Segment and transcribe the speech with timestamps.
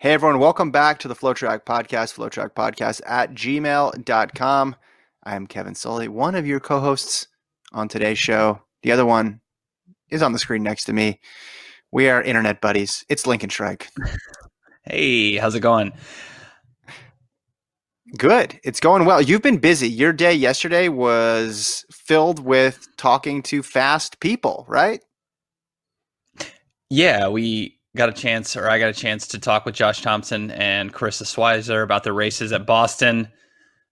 [0.00, 4.76] Hey, everyone, welcome back to the FloTrack Podcast, FloTrack Podcast at gmail.com.
[5.24, 7.26] I'm Kevin Sully, one of your co hosts
[7.72, 8.62] on today's show.
[8.84, 9.40] The other one
[10.08, 11.18] is on the screen next to me.
[11.90, 13.04] We are internet buddies.
[13.08, 13.88] It's Lincoln Shryack.
[14.84, 15.92] Hey, how's it going?
[18.16, 18.60] Good.
[18.62, 19.20] It's going well.
[19.20, 19.88] You've been busy.
[19.88, 25.02] Your day yesterday was filled with talking to fast people, right?
[26.88, 30.50] Yeah, we got a chance, or I got a chance to talk with Josh Thompson
[30.52, 33.28] and Karissa Schweizer about the races at Boston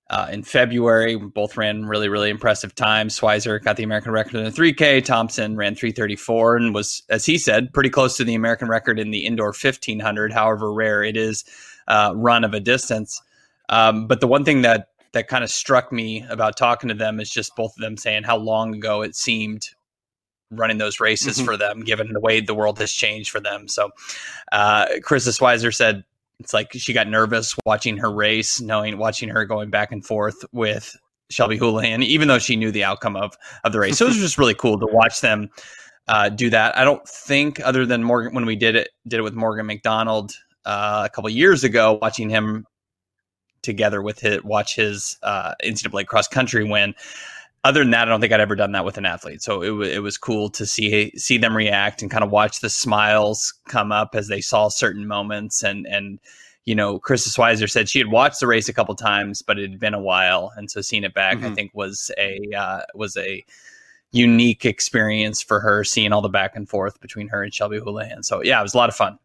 [0.08, 1.16] uh, in February.
[1.16, 3.18] Both ran really, really impressive times.
[3.18, 5.04] Schweizer got the American record in the 3K.
[5.04, 9.10] Thompson ran 334 and was, as he said, pretty close to the American record in
[9.10, 11.44] the indoor 1500, however rare it is,
[11.88, 13.20] uh, run of a distance.
[13.68, 17.18] Um, but the one thing that that kind of struck me about talking to them
[17.18, 19.70] is just both of them saying how long ago it seemed
[20.50, 21.44] running those races mm-hmm.
[21.44, 23.68] for them, given the way the world has changed for them.
[23.68, 23.90] So,
[24.52, 26.04] uh, Karissa Schweizer said
[26.38, 30.44] it's like she got nervous watching her race, knowing watching her going back and forth
[30.52, 30.96] with
[31.30, 33.98] Shelby Houlihan, even though she knew the outcome of of the race.
[33.98, 35.50] So it was just really cool to watch them
[36.08, 36.76] uh, do that.
[36.76, 40.32] I don't think, other than Morgan, when we did it, did it with Morgan McDonald
[40.64, 42.66] uh, a couple years ago, watching him
[43.62, 46.94] together with it, watch his uh, NCAA cross country win
[47.66, 49.42] other than that, I don't think I'd ever done that with an athlete.
[49.42, 52.60] So it, w- it was cool to see see them react and kind of watch
[52.60, 55.64] the smiles come up as they saw certain moments.
[55.64, 56.20] And and
[56.64, 59.68] you know, Karissa Schweizer said she had watched the race a couple times, but it
[59.68, 61.46] had been a while, and so seeing it back, mm-hmm.
[61.46, 63.44] I think was a uh, was a
[64.12, 68.22] unique experience for her, seeing all the back and forth between her and Shelby Houlihan.
[68.22, 69.18] So yeah, it was a lot of fun.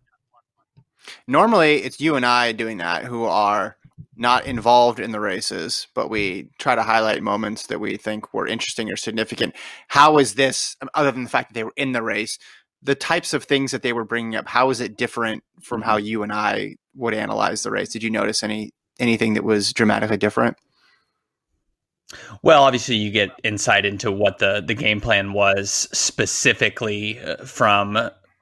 [1.27, 3.77] Normally, it's you and I doing that who are
[4.15, 8.47] not involved in the races, but we try to highlight moments that we think were
[8.47, 9.55] interesting or significant.
[9.87, 12.37] How is this, other than the fact that they were in the race,
[12.81, 14.47] the types of things that they were bringing up?
[14.47, 16.05] How is it different from how mm-hmm.
[16.05, 17.89] you and I would analyze the race?
[17.89, 20.57] Did you notice any anything that was dramatically different?
[22.43, 27.97] Well, obviously, you get insight into what the the game plan was specifically uh, from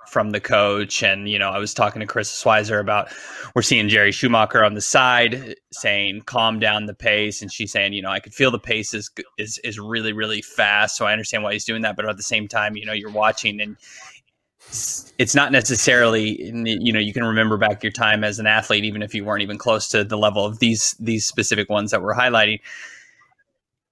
[0.10, 1.04] from the coach.
[1.04, 3.10] And, you know, I was talking to Karissa Schweizer about
[3.56, 7.42] we're seeing Jerry Schumacher on the side saying, calm down the pace.
[7.42, 10.42] And she's saying, you know, I could feel the pace is, is, is really, really
[10.42, 10.98] fast.
[10.98, 11.96] So I understand why he's doing that.
[11.96, 13.78] But at the same time, you know, you're watching and
[15.18, 19.02] it's not necessarily you know you can remember back your time as an athlete even
[19.02, 22.14] if you weren't even close to the level of these these specific ones that we're
[22.14, 22.60] highlighting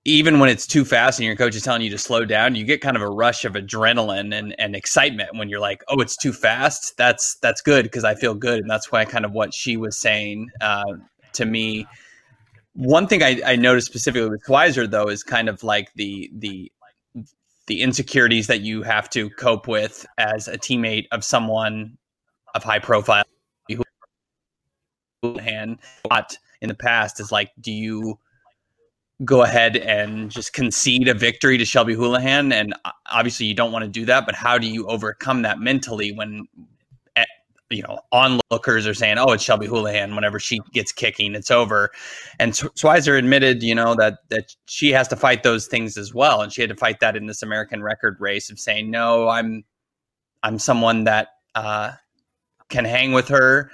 [0.07, 2.63] even when it's too fast and your coach is telling you to slow down, you
[2.63, 6.15] get kind of a rush of adrenaline and, and excitement when you're like, oh, it's
[6.15, 6.95] too fast.
[6.95, 9.97] That's that's good because I feel good, and that's why kind of what she was
[9.97, 10.93] saying uh,
[11.33, 11.85] to me.
[12.73, 16.71] One thing I, I noticed specifically with Schweizer though is kind of like the the
[17.65, 21.97] the insecurities that you have to cope with as a teammate of someone
[22.55, 23.25] of high profile
[25.21, 25.79] who hand
[26.61, 28.17] in the past is like, do you
[29.25, 32.51] go ahead and just concede a victory to Shelby Houlihan.
[32.51, 32.73] And
[33.07, 34.25] obviously, you don't want to do that.
[34.25, 36.47] But how do you overcome that mentally when,
[37.15, 37.25] eh,
[37.69, 41.91] you know, onlookers are saying, "Oh, it's Shelby Houlihan." Whenever she gets kicking, it's over.
[42.39, 46.41] And Schweizer admitted, you know, that that she has to fight those things as well,
[46.41, 49.63] and she had to fight that in this American record race of saying, "No, I'm,
[50.43, 51.93] I'm someone that uh,
[52.69, 53.71] can hang with her."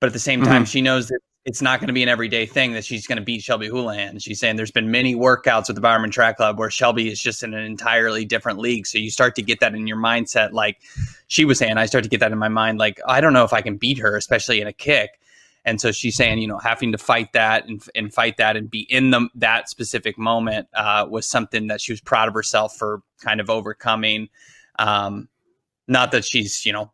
[0.00, 0.64] But at the same time, mm-hmm.
[0.64, 3.24] she knows that it's not going to be an everyday thing that she's going to
[3.24, 4.20] beat Shelby Houlihan.
[4.20, 7.42] She's saying there's been many workouts with the Bowerman Track Club where Shelby is just
[7.42, 8.86] in an entirely different league.
[8.86, 10.52] So you start to get that in your mindset.
[10.52, 10.80] Like
[11.26, 12.78] she was saying, I start to get that in my mind.
[12.78, 15.18] Like, I don't know if I can beat her, especially in a kick.
[15.64, 18.70] And so she's saying, you know, having to fight that and, and fight that and
[18.70, 22.76] be in the, that specific moment uh, was something that she was proud of herself
[22.76, 24.28] for kind of overcoming.
[24.78, 25.28] Um,
[25.88, 26.92] not that she's, you know,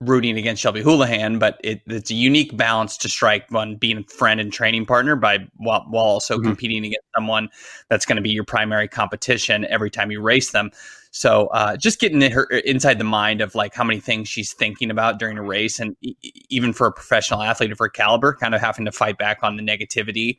[0.00, 4.02] rooting against Shelby Houlihan, but it, it's a unique balance to strike one being a
[4.04, 6.46] friend and training partner by while, while also mm-hmm.
[6.46, 7.50] competing against someone
[7.88, 10.70] that's going to be your primary competition every time you race them.
[11.10, 14.90] So uh, just getting her inside the mind of like how many things she's thinking
[14.90, 16.14] about during a race, and e-
[16.48, 19.56] even for a professional athlete of her caliber, kind of having to fight back on
[19.56, 20.38] the negativity.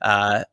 [0.00, 0.44] Uh,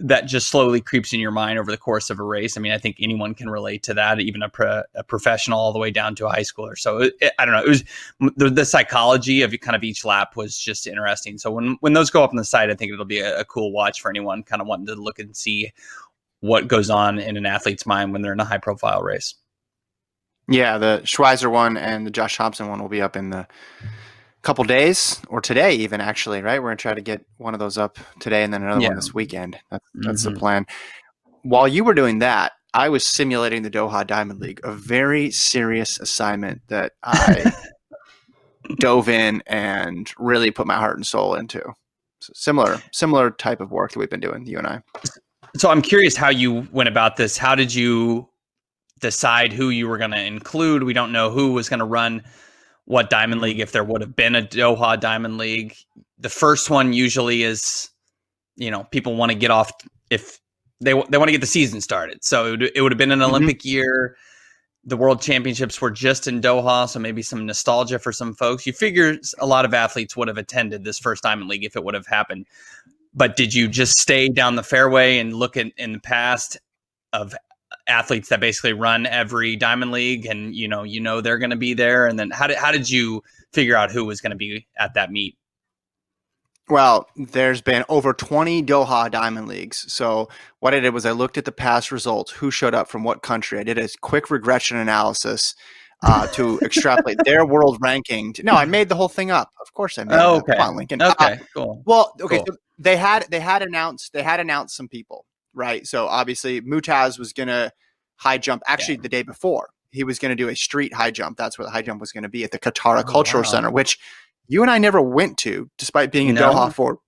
[0.00, 2.56] that just slowly creeps in your mind over the course of a race.
[2.56, 5.72] I mean, I think anyone can relate to that, even a, pro, a professional all
[5.72, 6.78] the way down to a high schooler.
[6.78, 7.62] So it, it, I don't know.
[7.62, 7.84] It was
[8.36, 11.38] the, the, psychology of kind of each lap was just interesting.
[11.38, 13.44] So when when those go up on the side, I think it'll be a, a
[13.44, 15.72] cool watch for anyone kind of wanting to look and see
[16.40, 19.34] what goes on in an athlete's mind when they're in a high profile race.
[20.48, 23.46] Yeah, the Schweizer one and the Josh Thompson one will be up in the
[24.42, 27.76] couple days or today even actually right we're to try to get one of those
[27.76, 28.88] up today and then another yeah.
[28.88, 30.34] one this weekend that's, that's mm-hmm.
[30.34, 30.66] the plan
[31.42, 35.98] while you were doing that i was simulating the doha diamond league a very serious
[35.98, 37.52] assignment that i
[38.76, 41.62] dove in and really put my heart and soul into.
[42.20, 44.82] So similar, similar type of work that we've been doing, you and I.
[45.56, 47.36] So I'm curious how you went about this.
[47.36, 48.28] How did you
[49.00, 50.82] decide who you were going to include?
[50.82, 52.22] We don't know who was going to run
[52.88, 55.76] what Diamond League if there would have been a Doha Diamond League.
[56.18, 57.90] The first one usually is,
[58.56, 59.70] you know, people want to get off
[60.08, 60.40] if
[60.80, 62.24] they they want to get the season started.
[62.24, 63.28] So it would, it would have been an mm-hmm.
[63.28, 64.16] Olympic year.
[64.84, 68.66] The World Championships were just in Doha, so maybe some nostalgia for some folks.
[68.66, 71.84] You figure a lot of athletes would have attended this first Diamond League if it
[71.84, 72.46] would have happened.
[73.12, 76.56] But did you just stay down the fairway and look at in the past
[77.12, 77.34] of
[77.88, 81.56] athletes that basically run every Diamond League, and you know you know they're going to
[81.56, 82.06] be there?
[82.06, 84.94] And then how did how did you figure out who was going to be at
[84.94, 85.36] that meet?
[86.68, 89.90] Well, there's been over 20 Doha Diamond Leagues.
[89.90, 90.28] So
[90.60, 93.22] what I did was I looked at the past results, who showed up from what
[93.22, 93.58] country.
[93.58, 95.54] I did a quick regression analysis
[96.02, 98.34] uh, to extrapolate their world ranking.
[98.34, 99.50] To, no, I made the whole thing up.
[99.60, 100.18] Of course, I made.
[100.18, 100.52] Oh, okay.
[100.52, 101.02] Come on, Lincoln.
[101.02, 101.82] Okay, uh, cool.
[101.86, 102.36] Well, okay.
[102.36, 102.46] Cool.
[102.48, 105.24] So they had they had announced they had announced some people,
[105.58, 105.86] right?
[105.86, 107.72] So obviously Mutaz was gonna
[108.16, 108.62] high jump.
[108.66, 109.02] Actually, yeah.
[109.02, 111.36] the day before he was going to do a street high jump.
[111.36, 113.48] That's where the high jump was going to be at the Katara oh, Cultural wow.
[113.48, 113.98] Center, which
[114.46, 116.52] you and I never went to, despite being in no.
[116.52, 116.98] Doha for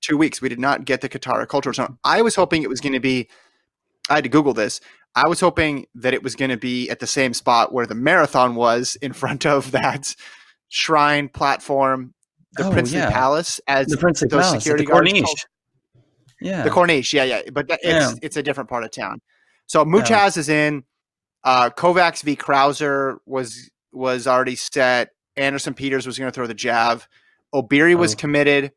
[0.00, 0.40] two weeks.
[0.40, 1.94] We did not get the Katara Cultural Center.
[2.04, 3.28] I was hoping it was going to be.
[4.10, 4.80] I had to Google this.
[5.14, 7.94] I was hoping that it was going to be at the same spot where the
[7.94, 10.14] marathon was in front of that
[10.68, 12.14] shrine platform,
[12.54, 13.10] the oh, Princely yeah.
[13.10, 15.12] Palace, as the Princely those Palace, security the guards.
[15.12, 15.44] Corniche.
[16.44, 17.12] Yeah, the Corniche.
[17.12, 18.12] Yeah, yeah, but it's yeah.
[18.22, 19.20] it's a different part of town.
[19.66, 20.40] So Mutaz yeah.
[20.40, 20.84] is in.
[21.42, 22.36] Uh, Kovacs v.
[22.36, 25.10] Crouser was was already set.
[25.36, 27.02] Anderson Peters was going to throw the jab.
[27.54, 27.98] Obiri oh.
[27.98, 28.72] was committed.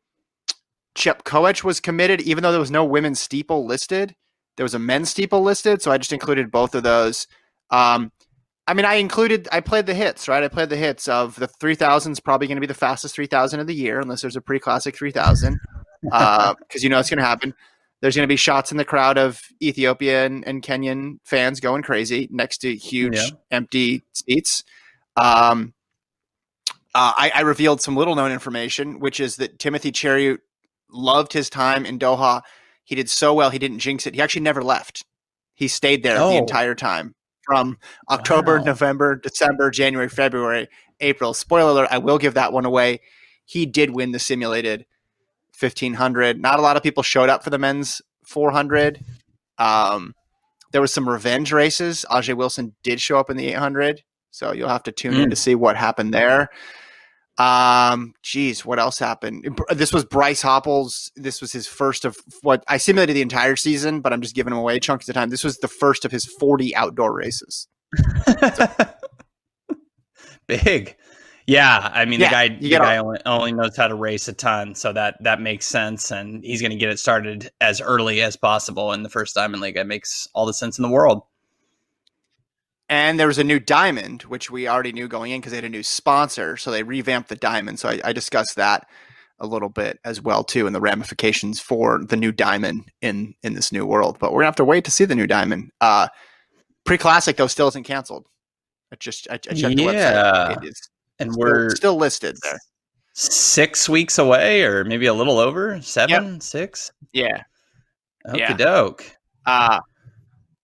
[0.96, 4.14] Chepkoech was committed, even though there was no women's steeple listed.
[4.56, 7.28] There was a men's steeple listed, so I just included both of those.
[7.70, 8.10] Um,
[8.66, 10.42] I mean, I included, I played the hits, right?
[10.42, 13.60] I played the hits of the 3000 is probably going to be the fastest 3000
[13.60, 15.58] of the year, unless there's a pre classic 3000,
[16.02, 17.54] because uh, you know it's going to happen.
[18.00, 22.28] There's going to be shots in the crowd of Ethiopian and Kenyan fans going crazy
[22.30, 23.30] next to huge yeah.
[23.50, 24.62] empty seats.
[25.16, 25.74] Um,
[26.94, 30.38] uh, I, I, revealed some little known information, which is that Timothy Cheruiyot
[30.90, 32.42] loved his time in Doha.
[32.84, 34.14] He did so well, he didn't jinx it.
[34.14, 35.04] He actually never left.
[35.54, 36.30] He stayed there oh.
[36.30, 37.14] the entire time
[37.44, 37.78] from
[38.10, 38.64] October, wow.
[38.64, 40.68] November, December, January, February,
[41.00, 41.34] April.
[41.34, 43.00] Spoiler alert, I will give that one away.
[43.44, 44.86] He did win the simulated
[45.58, 46.40] 1500.
[46.40, 49.00] Not a lot of people showed up for the men's 400.
[49.58, 50.14] Um,
[50.72, 52.04] there was some revenge races.
[52.10, 55.22] Ajeé Wilson did show up in the 800, so you'll have to tune mm.
[55.24, 56.50] in to see what happened there.
[57.38, 59.58] Um, geez, what else happened?
[59.70, 61.12] This was Bryce Hoppel's.
[61.14, 64.52] This was his first of what I simulated the entire season, but I'm just giving
[64.52, 65.30] him away chunks of time.
[65.30, 67.68] This was the first of his 40 outdoor races.
[68.56, 68.66] So.
[70.46, 70.96] Big.
[71.48, 74.34] Yeah, I mean yeah, the guy the guy only, only, knows how to race a
[74.34, 78.20] ton, so that that makes sense, and he's going to get it started as early
[78.20, 79.78] as possible in the first Diamond League.
[79.78, 81.22] It makes all the sense in the world.
[82.90, 85.64] And there was a new diamond, which we already knew going in because they had
[85.64, 87.78] a new sponsor, so they revamped the diamond.
[87.78, 88.86] So I, I discussed that
[89.38, 93.54] a little bit as well too, and the ramifications for the new diamond in in
[93.54, 94.18] this new world.
[94.20, 95.70] But we're gonna have to wait to see the new diamond.
[95.80, 96.08] Uh,
[96.84, 98.26] Pre classic though still isn't canceled.
[98.92, 99.68] I just I, I checked yeah.
[99.68, 100.62] the website.
[100.62, 102.58] It is and still, we're still listed there.
[103.14, 106.42] Six weeks away, or maybe a little over seven, yep.
[106.42, 106.92] six.
[107.12, 107.42] Yeah.
[108.28, 108.56] Okay, yeah.
[108.56, 109.04] doke.
[109.44, 109.80] Uh,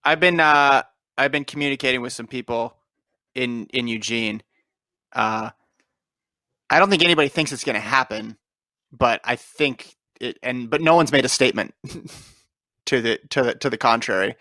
[0.04, 0.82] I've been uh,
[1.16, 2.76] I've been communicating with some people
[3.34, 4.42] in in Eugene.
[5.12, 5.50] Uh,
[6.70, 8.36] I don't think anybody thinks it's going to happen,
[8.92, 11.74] but I think it, and but no one's made a statement
[12.86, 14.36] to the to the to the contrary.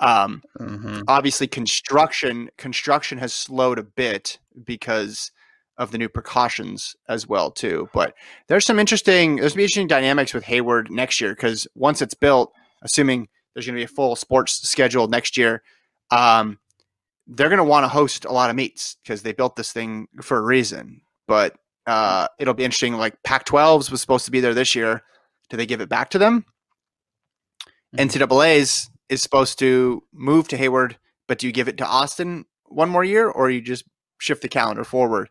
[0.00, 1.02] Um, mm-hmm.
[1.08, 5.30] Obviously, construction construction has slowed a bit because
[5.76, 7.88] of the new precautions as well too.
[7.92, 8.14] But
[8.48, 12.52] there's some interesting there's some interesting dynamics with Hayward next year because once it's built,
[12.82, 15.62] assuming there's going to be a full sports schedule next year,
[16.10, 16.58] um,
[17.26, 20.08] they're going to want to host a lot of meets because they built this thing
[20.22, 21.02] for a reason.
[21.26, 22.94] But uh, it'll be interesting.
[22.94, 25.02] Like Pac-12s was supposed to be there this year.
[25.50, 26.44] Do they give it back to them?
[27.96, 28.08] Mm-hmm.
[28.08, 32.88] NCAA's is supposed to move to Hayward, but do you give it to Austin one
[32.88, 33.84] more year, or you just
[34.18, 35.28] shift the calendar forward?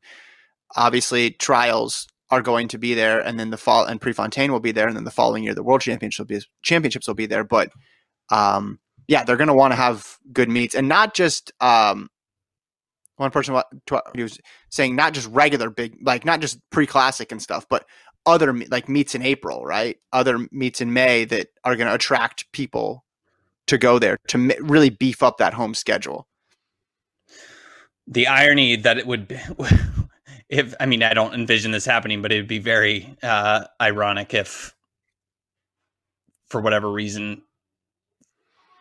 [0.76, 4.72] Obviously trials are going to be there, and then the fall and Prefontaine will be
[4.72, 7.44] there, and then the following year the World Championships will be championships will be there.
[7.44, 7.72] But
[8.30, 12.10] um, yeah, they're going to want to have good meets, and not just um,
[13.18, 13.54] one person
[14.16, 14.40] was
[14.70, 17.86] saying not just regular big, like not just pre classic and stuff, but
[18.26, 19.98] other like meets in April, right?
[20.12, 23.06] Other meets in May that are going to attract people
[23.68, 26.28] to go there to really beef up that home schedule.
[28.08, 29.40] The irony that it would
[30.54, 34.74] if I mean I don't envision this happening, but it'd be very uh, ironic if,
[36.48, 37.42] for whatever reason,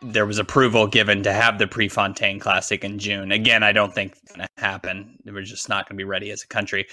[0.01, 3.31] there was approval given to have the Prefontaine Classic in June.
[3.31, 5.17] Again, I don't think it's going to happen.
[5.25, 6.85] We're just not going to be ready as a country.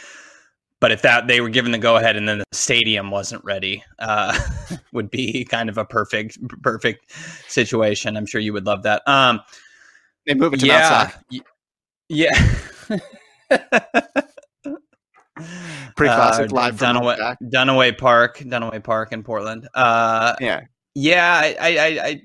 [0.80, 3.84] But if that they were given the go ahead and then the stadium wasn't ready,
[3.98, 4.38] uh,
[4.92, 7.12] would be kind of a perfect perfect
[7.48, 8.16] situation.
[8.16, 9.06] I'm sure you would love that.
[9.06, 9.40] Um,
[10.26, 11.10] they move it to yeah,
[12.08, 12.30] yeah.
[15.96, 19.68] Pre-classic uh, live Duniway, Duniway Park, Duniway Park in Portland.
[19.74, 20.62] Uh, yeah,
[20.94, 21.40] yeah.
[21.42, 22.22] I, I, I,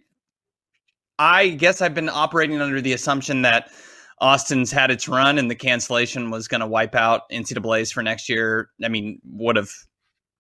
[1.17, 3.69] I guess I've been operating under the assumption that
[4.19, 8.29] Austin's had its run and the cancellation was going to wipe out NCAA's for next
[8.29, 8.69] year.
[8.84, 9.72] I mean, would have,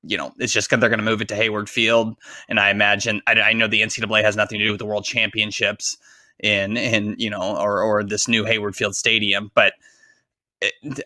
[0.03, 2.15] you know, it's just because they're going to move it to Hayward Field,
[2.47, 5.03] and I imagine I, I know the NCAA has nothing to do with the World
[5.03, 5.97] Championships
[6.39, 9.73] in in you know or or this new Hayward Field Stadium, but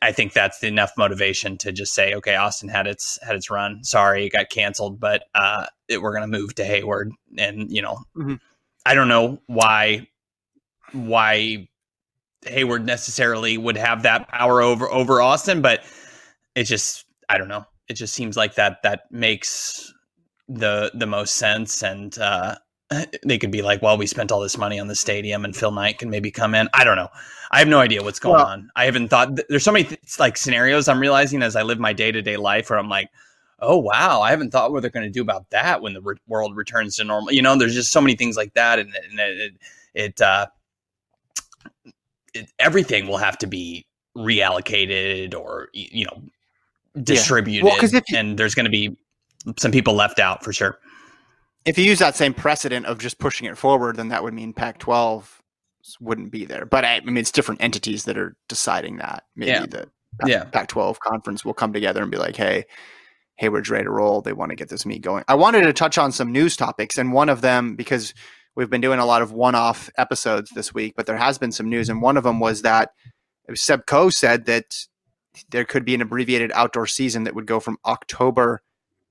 [0.01, 3.83] I think that's enough motivation to just say, okay, Austin had its had its run.
[3.83, 7.81] Sorry, it got canceled, but uh, it, we're going to move to Hayward, and you
[7.81, 8.35] know, mm-hmm.
[8.85, 10.07] I don't know why
[10.91, 11.67] why
[12.45, 15.83] Hayward necessarily would have that power over over Austin, but
[16.55, 17.65] it just I don't know.
[17.87, 19.91] It just seems like that that makes
[20.47, 22.55] the the most sense, and uh,
[23.25, 25.71] they could be like, well, we spent all this money on the stadium and Phil
[25.71, 26.67] Knight can maybe come in.
[26.73, 27.09] I don't know.
[27.51, 28.71] I have no idea what's going well, on.
[28.75, 31.93] I haven't thought there's so many th- like scenarios I'm realizing as I live my
[31.93, 33.09] day to day life where I'm like,
[33.59, 36.15] oh, wow, I haven't thought what they're going to do about that when the re-
[36.27, 37.33] world returns to normal.
[37.33, 38.79] You know, there's just so many things like that.
[38.79, 39.53] And, and it,
[39.93, 40.47] it, uh,
[42.33, 46.23] it, everything will have to be reallocated or, you know,
[47.03, 47.67] distributed.
[47.67, 47.75] Yeah.
[47.75, 48.95] Well, you- and there's going to be
[49.57, 50.79] some people left out for sure
[51.65, 54.53] if you use that same precedent of just pushing it forward, then that would mean
[54.53, 55.25] Pac-12
[55.99, 56.65] wouldn't be there.
[56.65, 59.23] But I, I mean, it's different entities that are deciding that.
[59.35, 59.65] Maybe yeah.
[59.65, 59.89] the
[60.25, 60.43] yeah.
[60.45, 62.65] Pac-12 conference will come together and be like, "Hey,
[63.35, 64.21] Hayward's ready to roll.
[64.21, 66.97] They want to get this meet going." I wanted to touch on some news topics,
[66.97, 68.13] and one of them because
[68.55, 71.69] we've been doing a lot of one-off episodes this week, but there has been some
[71.69, 72.91] news, and one of them was that
[73.49, 74.85] uh, Seb Coe said that
[75.49, 78.61] there could be an abbreviated outdoor season that would go from October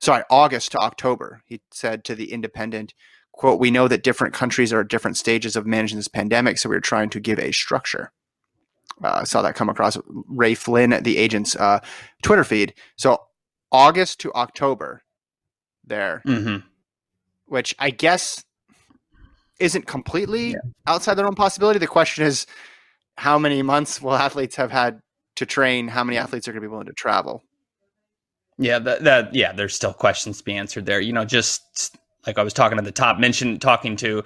[0.00, 1.42] sorry, August to October.
[1.46, 2.94] He said to the Independent,
[3.32, 6.68] quote, we know that different countries are at different stages of managing this pandemic, so
[6.68, 8.12] we're trying to give a structure.
[9.02, 11.80] Uh, I saw that come across Ray Flynn, at the agent's uh,
[12.22, 12.74] Twitter feed.
[12.96, 13.18] So
[13.70, 15.02] August to October
[15.84, 16.66] there, mm-hmm.
[17.46, 18.42] which I guess
[19.60, 20.58] isn't completely yeah.
[20.86, 21.78] outside their own possibility.
[21.78, 22.46] The question is,
[23.16, 25.00] how many months will athletes have had
[25.36, 25.88] to train?
[25.88, 27.44] How many athletes are going to be willing to travel?
[28.58, 31.00] Yeah, that, that yeah, there's still questions to be answered there.
[31.00, 31.96] You know, just
[32.26, 34.24] like I was talking at the top, mentioned talking to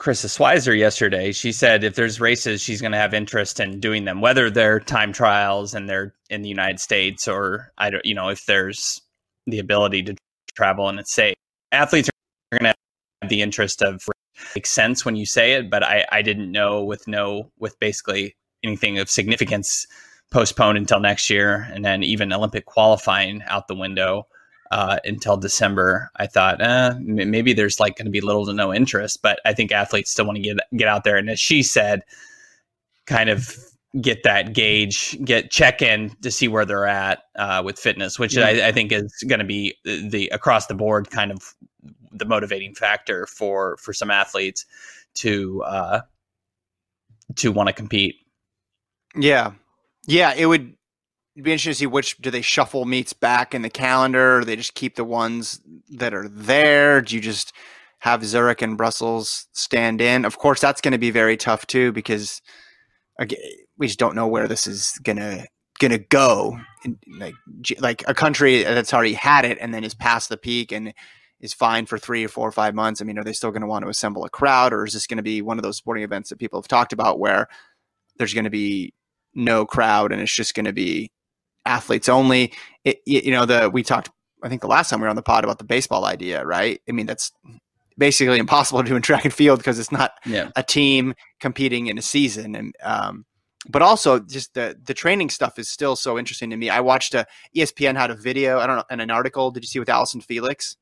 [0.00, 1.30] Karissa Schweizer yesterday.
[1.30, 4.80] She said if there's races, she's going to have interest in doing them, whether they're
[4.80, 9.00] time trials and they're in the United States or I don't, you know, if there's
[9.46, 10.16] the ability to
[10.54, 11.34] travel and it's safe.
[11.70, 12.08] Athletes
[12.52, 12.74] are going to
[13.22, 14.02] have the interest of
[14.54, 18.34] makes sense when you say it, but I, I didn't know with no with basically
[18.64, 19.86] anything of significance
[20.30, 24.26] postponed until next year, and then even Olympic qualifying out the window
[24.70, 26.10] uh, until December.
[26.16, 29.52] I thought eh, maybe there's like going to be little to no interest, but I
[29.52, 32.02] think athletes still want to get get out there, and as she said,
[33.06, 33.56] kind of
[34.00, 38.38] get that gauge, get check in to see where they're at uh, with fitness, which
[38.38, 41.54] I, I, think is going to be the across the board kind of
[42.12, 44.64] the motivating factor for for some athletes
[45.14, 46.00] to uh,
[47.36, 48.16] to want to compete.
[49.16, 49.52] Yeah,
[50.06, 50.74] yeah, it would
[51.36, 54.74] be interesting to see which do they shuffle meets back in the calendar, they just
[54.74, 57.00] keep the ones that are there.
[57.00, 57.52] Do you just
[58.00, 60.24] have Zurich and Brussels stand in?
[60.24, 62.42] Of course, that's going to be very tough too because
[63.18, 63.40] again,
[63.78, 65.46] we just don't know where this is gonna
[65.78, 66.58] gonna go.
[67.18, 67.34] Like
[67.78, 70.92] like a country that's already had it and then is past the peak and
[71.40, 73.00] is fine for three or four or five months.
[73.00, 75.06] I mean, are they still going to want to assemble a crowd, or is this
[75.06, 77.48] going to be one of those sporting events that people have talked about where
[78.18, 78.92] there's going to be
[79.34, 81.10] no crowd and it's just going to be
[81.66, 82.52] athletes only.
[82.84, 84.10] It, you know, the we talked.
[84.42, 86.80] I think the last time we were on the pod about the baseball idea, right?
[86.88, 87.30] I mean, that's
[87.98, 90.50] basically impossible to do in track and field because it's not yeah.
[90.56, 93.24] a team competing in a season, and um,
[93.68, 96.70] but also just the the training stuff is still so interesting to me.
[96.70, 98.58] I watched a ESPN had a video.
[98.58, 99.50] I don't know, and an article.
[99.50, 100.76] Did you see with Allyson Felix?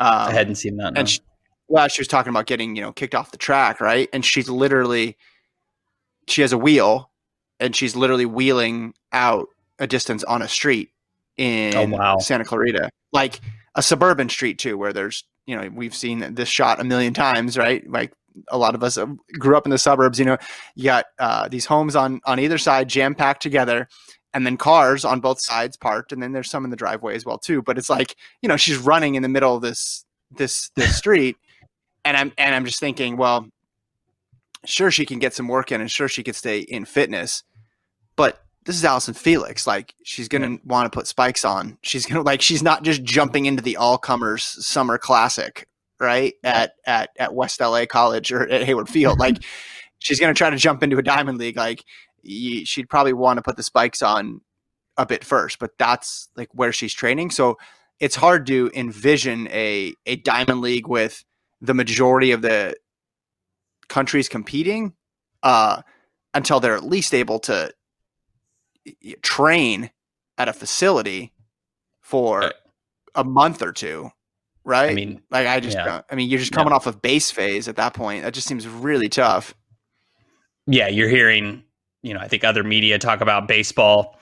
[0.00, 0.94] Um, I hadn't seen that.
[0.94, 1.00] No.
[1.00, 1.20] And she,
[1.66, 4.08] well, she was talking about getting you know kicked off the track, right?
[4.12, 5.16] And she's literally
[6.26, 7.10] she has a wheel
[7.60, 9.48] and she's literally wheeling out
[9.78, 10.90] a distance on a street
[11.36, 12.18] in oh, wow.
[12.18, 13.40] Santa Clarita, like
[13.74, 17.56] a suburban street too, where there's you know we've seen this shot a million times,
[17.56, 17.88] right?
[17.88, 18.12] Like
[18.48, 18.98] a lot of us
[19.38, 20.18] grew up in the suburbs.
[20.18, 20.38] You know,
[20.74, 23.88] you got uh, these homes on on either side jam packed together,
[24.34, 27.24] and then cars on both sides parked, and then there's some in the driveway as
[27.24, 27.62] well too.
[27.62, 31.36] But it's like you know she's running in the middle of this this this street,
[32.04, 33.46] and I'm and I'm just thinking, well,
[34.64, 37.42] sure she can get some work in, and sure she could stay in fitness,
[38.18, 39.66] but this is Allyson Felix.
[39.66, 40.56] Like she's gonna yeah.
[40.64, 41.78] want to put spikes on.
[41.82, 45.66] She's gonna like she's not just jumping into the all comers summer classic,
[46.00, 46.34] right?
[46.44, 49.18] At at at West LA College or at Hayward Field.
[49.20, 49.38] like
[50.00, 51.56] she's gonna try to jump into a diamond league.
[51.56, 51.84] Like
[52.24, 54.40] she'd probably want to put the spikes on
[54.96, 57.30] a bit first, but that's like where she's training.
[57.30, 57.56] So
[58.00, 61.24] it's hard to envision a a diamond league with
[61.60, 62.74] the majority of the
[63.88, 64.94] countries competing
[65.44, 65.82] uh,
[66.34, 67.72] until they're at least able to
[69.22, 69.90] train
[70.36, 71.32] at a facility
[72.00, 72.52] for
[73.14, 74.10] a month or two,
[74.64, 74.90] right?
[74.90, 76.02] I mean, like I just, yeah.
[76.10, 76.76] I mean, you're just coming yeah.
[76.76, 78.24] off of base phase at that point.
[78.24, 79.54] That just seems really tough.
[80.66, 81.64] Yeah, you're hearing,
[82.02, 84.18] you know, I think other media talk about baseball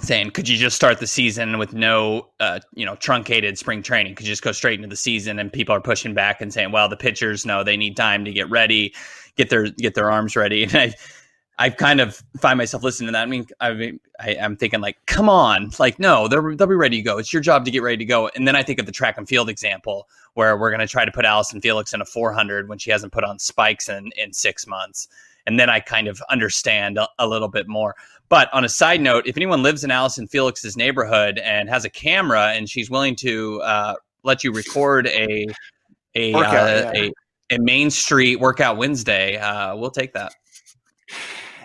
[0.00, 4.14] saying, could you just start the season with no, uh, you know, truncated spring training?
[4.14, 5.38] Could you just go straight into the season?
[5.38, 8.32] And people are pushing back and saying, well, the pitchers no, they need time to
[8.32, 8.94] get ready,
[9.36, 10.64] get their get their arms ready.
[10.72, 10.94] And I,
[11.60, 13.22] I kind of find myself listening to that.
[13.22, 16.74] I mean, I mean, I, am thinking like, come on, like, no, they'll they'll be
[16.76, 17.18] ready to go.
[17.18, 18.28] It's your job to get ready to go.
[18.36, 21.04] And then I think of the track and field example where we're going to try
[21.04, 24.32] to put Allyson Felix in a 400 when she hasn't put on spikes in in
[24.32, 25.08] six months.
[25.46, 27.96] And then I kind of understand a, a little bit more.
[28.28, 31.90] But on a side note, if anyone lives in Allyson Felix's neighborhood and has a
[31.90, 35.46] camera and she's willing to uh, let you record a
[36.14, 37.02] a, Workout, uh, yeah.
[37.02, 37.12] a
[37.50, 40.34] a Main Street Workout Wednesday, uh, we'll take that.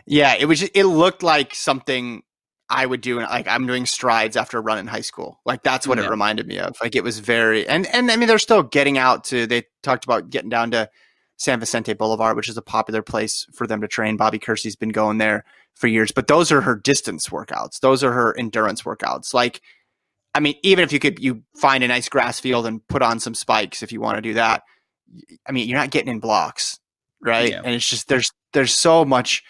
[0.06, 0.60] Yeah, it was.
[0.60, 2.24] Just, it looked like something
[2.70, 3.20] I would do.
[3.20, 5.40] Like I'm doing strides after a run in high school.
[5.46, 6.06] Like that's what yeah.
[6.06, 6.76] it reminded me of.
[6.82, 9.46] Like it was very and and I mean they're still getting out to.
[9.46, 10.90] They talked about getting down to
[11.38, 14.18] San Vicente Boulevard, which is a popular place for them to train.
[14.18, 15.46] Bobby Kersee's been going there
[15.76, 17.80] for years, but those are her distance workouts.
[17.80, 19.34] Those are her endurance workouts.
[19.34, 19.62] Like,
[20.34, 23.20] I mean, even if you could you find a nice grass field and put on
[23.20, 24.63] some spikes if you want to do that.
[25.48, 26.80] I mean, you're not getting in blocks,
[27.22, 27.52] right?
[27.52, 27.62] Yeah.
[27.63, 29.44] And it's just there's there's so much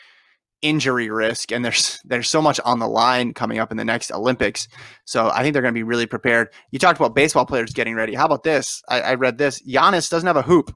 [0.63, 4.11] injury risk and there's there's so much on the line coming up in the next
[4.11, 4.67] Olympics.
[5.05, 6.49] So I think they're going to be really prepared.
[6.71, 8.15] You talked about baseball players getting ready.
[8.15, 8.81] How about this?
[8.89, 9.61] I, I read this.
[9.61, 10.75] Giannis doesn't have a hoop.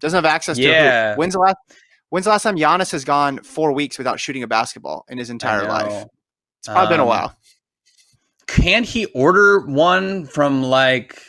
[0.00, 0.72] Doesn't have access to yeah.
[0.72, 1.18] a hoop.
[1.18, 1.56] When's the last
[2.08, 5.30] When's the last time Giannis has gone four weeks without shooting a basketball in his
[5.30, 6.06] entire life?
[6.58, 7.36] It's probably um, been a um, while.
[8.46, 11.20] Can he order one from like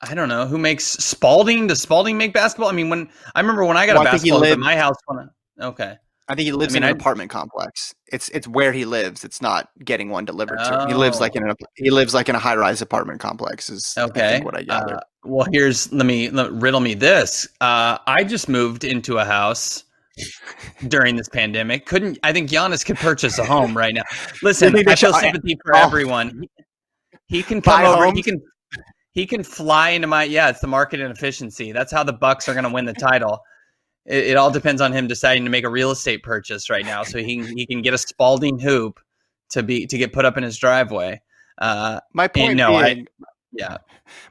[0.00, 1.66] I don't know who makes Spalding?
[1.66, 2.68] Does Spalding make basketball?
[2.68, 4.96] I mean, when I remember when I got well, a basketball at my house.
[5.06, 5.18] When
[5.58, 5.96] I, okay,
[6.30, 7.92] I think he lives I mean, in an I, apartment complex.
[8.06, 9.24] It's it's where he lives.
[9.24, 10.70] It's not getting one delivered oh.
[10.70, 10.88] to him.
[10.88, 13.68] He lives like in a he lives like in a high rise apartment complex.
[13.68, 14.36] Is okay.
[14.36, 14.94] I what I gather.
[14.94, 17.48] Uh, well, here's let me let, riddle me this.
[17.60, 19.82] Uh, I just moved into a house
[20.86, 21.84] during this pandemic.
[21.84, 24.04] Couldn't I think Giannis could purchase a home right now?
[24.44, 25.80] Listen, I feel sympathy for oh.
[25.80, 26.44] everyone.
[27.26, 28.04] He, he can come Buy over.
[28.04, 28.18] Homes?
[28.18, 28.40] He can
[29.10, 30.48] he can fly into my yeah.
[30.48, 31.72] It's the market inefficiency.
[31.72, 33.40] That's how the Bucks are going to win the title
[34.10, 37.02] it, it, all depends on him deciding to make a real estate purchase right now,
[37.02, 39.00] so he he can get a Spalding hoop
[39.50, 41.20] to be to get put up in his driveway.
[41.58, 43.76] Uh, my point no, being, I, yeah.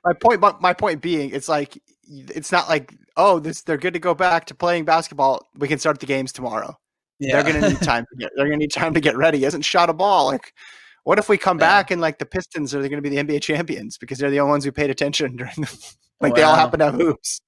[0.04, 4.00] My point, my point being, it's like it's not like oh, this they're good to
[4.00, 5.50] go back to playing basketball.
[5.58, 6.78] We can start the games tomorrow.
[7.20, 7.42] Yeah.
[7.42, 8.32] They're gonna need time to get.
[8.36, 9.40] They're gonna need time to get ready.
[9.40, 10.26] He hasn't shot a ball.
[10.28, 10.54] Like,
[11.04, 11.68] what if we come yeah.
[11.68, 14.30] back and like the Pistons are they going to be the NBA champions because they're
[14.30, 17.42] the only ones who paid attention during the like they all happen to have hoops.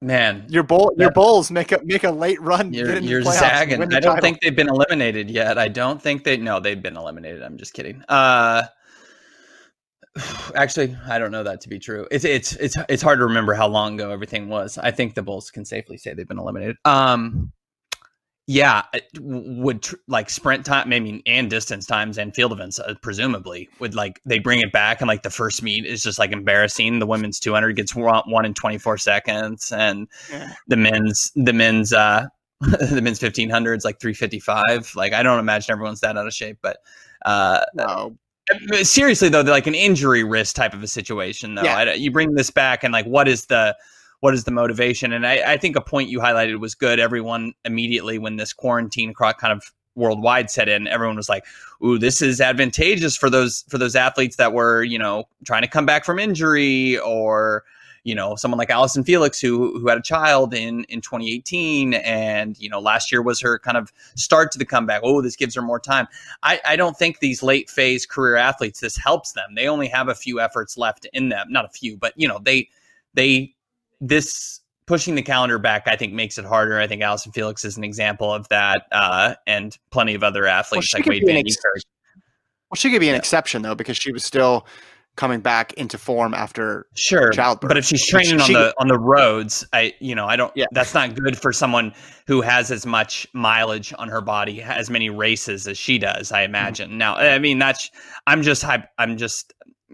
[0.00, 2.72] Man, your bull, your Bulls make a make a late run.
[2.72, 3.80] You're, you're zagging.
[3.80, 4.16] I don't title.
[4.20, 5.58] think they've been eliminated yet.
[5.58, 6.36] I don't think they.
[6.36, 7.42] No, they've been eliminated.
[7.42, 8.02] I'm just kidding.
[8.08, 8.64] Uh,
[10.56, 12.08] actually, I don't know that to be true.
[12.10, 14.76] It's it's it's it's hard to remember how long ago everything was.
[14.76, 16.76] I think the Bulls can safely say they've been eliminated.
[16.84, 17.52] Um,
[18.48, 18.82] yeah,
[19.20, 23.68] would tr- like sprint time, I mean, and distance times and field events, uh, presumably
[23.80, 27.00] would like they bring it back and like the first meet is just like embarrassing.
[27.00, 30.52] The women's 200 gets one, one in 24 seconds, and yeah.
[30.68, 32.26] the men's the men's uh
[32.60, 34.94] the men's 1500 is like 355.
[34.94, 36.78] Like I don't imagine everyone's that out of shape, but
[37.24, 38.16] uh, no.
[38.82, 41.64] Seriously though, like an injury risk type of a situation though.
[41.64, 41.78] Yeah.
[41.78, 43.76] I, you bring this back and like what is the
[44.26, 45.12] what is the motivation?
[45.12, 46.98] And I, I think a point you highlighted was good.
[46.98, 51.44] Everyone immediately when this quarantine kind of worldwide set in, everyone was like,
[51.80, 55.68] "Ooh, this is advantageous for those for those athletes that were you know trying to
[55.68, 57.62] come back from injury or."
[58.02, 62.56] you know someone like Allyson Felix who who had a child in in 2018 and
[62.56, 65.56] you know last year was her kind of start to the comeback oh this gives
[65.56, 66.06] her more time
[66.44, 70.08] I I don't think these late phase career athletes this helps them they only have
[70.08, 72.68] a few efforts left in them not a few but you know they
[73.14, 73.55] they
[74.00, 76.78] this pushing the calendar back, I think, makes it harder.
[76.78, 80.92] I think Allyson Felix is an example of that, uh, and plenty of other athletes
[80.94, 81.56] well, like Wade Van ex-
[82.70, 83.18] Well, she could be an yeah.
[83.18, 84.66] exception though, because she was still
[85.16, 87.68] coming back into form after sure childbirth.
[87.68, 90.52] But if she's training she, on the on the roads, I you know I don't.
[90.54, 90.66] Yeah.
[90.72, 91.92] That's not good for someone
[92.26, 96.30] who has as much mileage on her body, as many races as she does.
[96.32, 96.50] I mm-hmm.
[96.50, 96.88] imagine.
[96.90, 96.98] Mm-hmm.
[96.98, 97.90] Now, I mean that's
[98.26, 98.64] I'm just
[98.98, 99.52] I'm just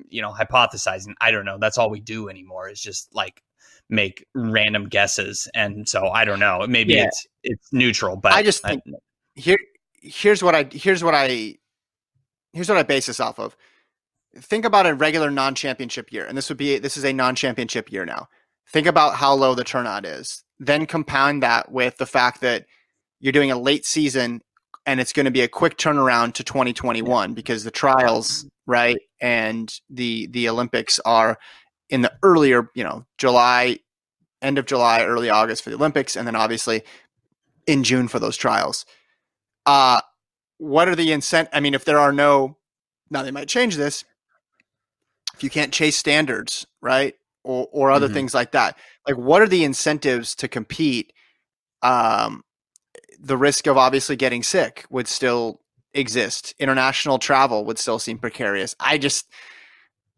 [0.08, 1.14] you know hypothesizing.
[1.20, 1.58] I don't know.
[1.58, 3.42] That's all we do anymore is just like
[3.92, 6.66] make random guesses, and so I don't know.
[6.68, 7.04] Maybe yeah.
[7.04, 8.92] it's it's neutral, but I just think I,
[9.34, 9.58] here
[9.94, 11.56] here's what I here's what I
[12.52, 13.56] here's what I base this off of
[14.36, 18.04] think about a regular non-championship year, and this would be this is a non-championship year
[18.04, 18.28] now.
[18.68, 20.44] Think about how low the turnout is.
[20.58, 22.66] Then compound that with the fact that
[23.20, 24.40] you're doing a late season
[24.86, 29.72] and it's going to be a quick turnaround to 2021 because the trials, right, and
[29.90, 31.38] the the Olympics are
[31.92, 33.78] in the earlier, you know, July,
[34.40, 36.82] end of July, early August for the Olympics, and then obviously
[37.68, 38.84] in June for those trials.
[39.64, 40.00] Uh
[40.62, 41.48] what are the incent?
[41.52, 42.56] I mean, if there are no,
[43.10, 44.04] now they might change this,
[45.34, 47.16] if you can't chase standards, right?
[47.42, 48.14] Or, or other mm-hmm.
[48.14, 48.78] things like that.
[49.08, 51.12] Like, what are the incentives to compete?
[51.82, 52.44] Um,
[53.18, 55.60] the risk of obviously getting sick would still
[55.94, 56.54] exist.
[56.60, 58.76] International travel would still seem precarious.
[58.78, 59.26] I just,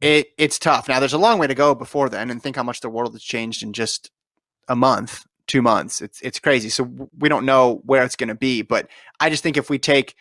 [0.05, 0.89] it it's tough.
[0.89, 3.15] Now, there's a long way to go before then, and think how much the world
[3.15, 4.11] has changed in just
[4.69, 6.03] a month, two months.
[6.03, 6.69] It's it's crazy.
[6.69, 8.89] So we don't know where it's going to be, but
[9.19, 10.15] I just think if we take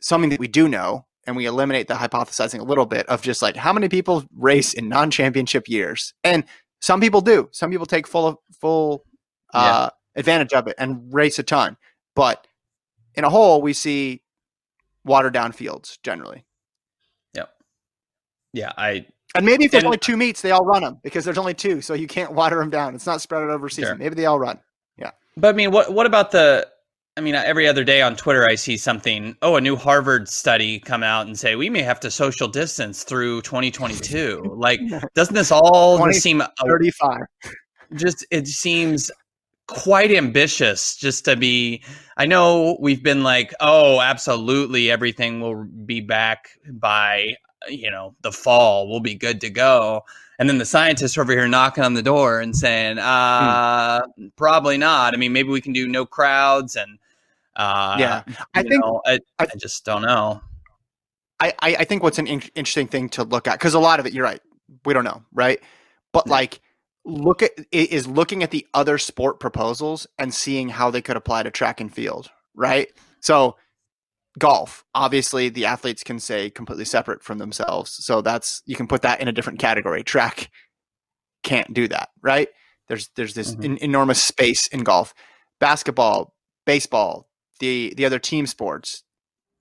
[0.00, 3.42] something that we do know and we eliminate the hypothesizing a little bit of just
[3.42, 6.44] like how many people race in non-championship years and
[6.80, 9.04] some people do some people take full full
[9.54, 10.20] uh, yeah.
[10.20, 11.76] advantage of it and race a ton
[12.14, 12.46] but
[13.14, 14.22] in a whole we see
[15.04, 16.44] watered down fields generally
[17.34, 17.50] yep
[18.52, 21.24] yeah i and maybe if there's and, only two meets they all run them because
[21.24, 23.90] there's only two so you can't water them down it's not spread out over season
[23.90, 23.96] sure.
[23.96, 24.58] maybe they all run
[24.96, 26.66] yeah but i mean what what about the
[27.18, 29.36] I mean, every other day on Twitter, I see something.
[29.40, 33.04] Oh, a new Harvard study come out and say we may have to social distance
[33.04, 34.54] through 2022.
[34.54, 34.80] like,
[35.14, 37.16] doesn't this all 20, seem 35?
[37.94, 39.10] Just it seems
[39.66, 41.82] quite ambitious just to be.
[42.16, 47.36] I know we've been like, oh, absolutely, everything will be back by
[47.68, 48.88] you know the fall.
[48.88, 50.04] We'll be good to go.
[50.38, 54.26] And then the scientists over here knocking on the door and saying, uh, hmm.
[54.36, 55.14] probably not.
[55.14, 56.98] I mean, maybe we can do no crowds and
[57.56, 58.22] uh, yeah,
[58.54, 60.42] I think know, I, I, just don't know.
[61.40, 64.04] I, I think what's an in- interesting thing to look at because a lot of
[64.04, 64.42] it, you're right,
[64.84, 65.58] we don't know, right?
[66.12, 66.60] But like,
[67.06, 71.44] look at is looking at the other sport proposals and seeing how they could apply
[71.44, 72.88] to track and field, right?
[73.20, 73.56] So,
[74.38, 79.02] golf, obviously, the athletes can say completely separate from themselves, so that's you can put
[79.02, 80.02] that in a different category.
[80.02, 80.50] Track
[81.42, 82.48] can't do that, right?
[82.88, 83.62] There's there's this mm-hmm.
[83.62, 85.14] in, enormous space in golf,
[85.60, 86.34] basketball,
[86.66, 87.28] baseball,
[87.60, 89.02] the the other team sports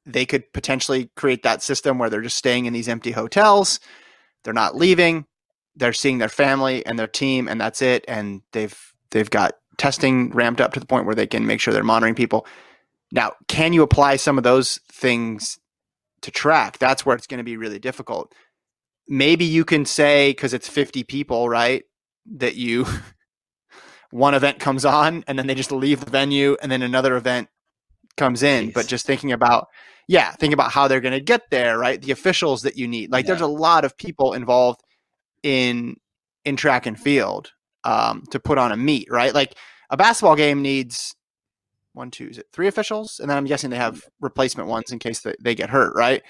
[0.08, 3.80] they could potentially create that system where they're just staying in these empty hotels
[4.44, 5.26] they're not leaving
[5.76, 10.30] they're seeing their family and their team and that's it and they've they've got testing
[10.32, 12.46] ramped up to the point where they can make sure they're monitoring people
[13.12, 15.60] now can you apply some of those things
[16.22, 18.34] to track that's where it's going to be really difficult
[19.08, 21.84] maybe you can say because it's 50 people right
[22.26, 22.86] that you
[24.12, 27.50] one event comes on and then they just leave the venue and then another event
[28.18, 28.74] comes in, Jeez.
[28.74, 29.68] but just thinking about
[30.08, 32.00] yeah, thinking about how they're going to get there, right?
[32.00, 33.12] The officials that you need.
[33.12, 33.30] Like yeah.
[33.30, 34.82] there's a lot of people involved
[35.46, 35.96] in
[36.44, 37.52] in track and field
[37.84, 39.34] um, to put on a meet, right?
[39.34, 39.56] Like
[39.90, 41.16] a basketball game needs
[41.94, 43.20] one, two, is it three officials?
[43.20, 46.22] And then I'm guessing they have replacement ones in case they, they get hurt, right?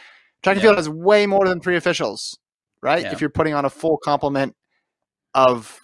[0.43, 0.69] Track and yeah.
[0.69, 2.37] field has way more than three officials,
[2.81, 3.03] right?
[3.03, 3.13] Yeah.
[3.13, 4.55] If you're putting on a full complement
[5.33, 5.79] of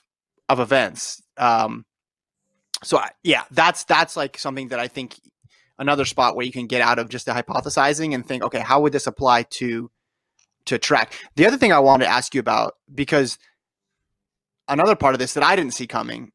[0.49, 1.23] of events.
[1.37, 1.85] Um,
[2.83, 5.19] so I, yeah, that's that's like something that I think
[5.79, 8.81] another spot where you can get out of just the hypothesizing and think, okay, how
[8.81, 9.89] would this apply to
[10.65, 11.13] to track?
[11.36, 13.38] The other thing I wanted to ask you about because
[14.67, 16.32] another part of this that I didn't see coming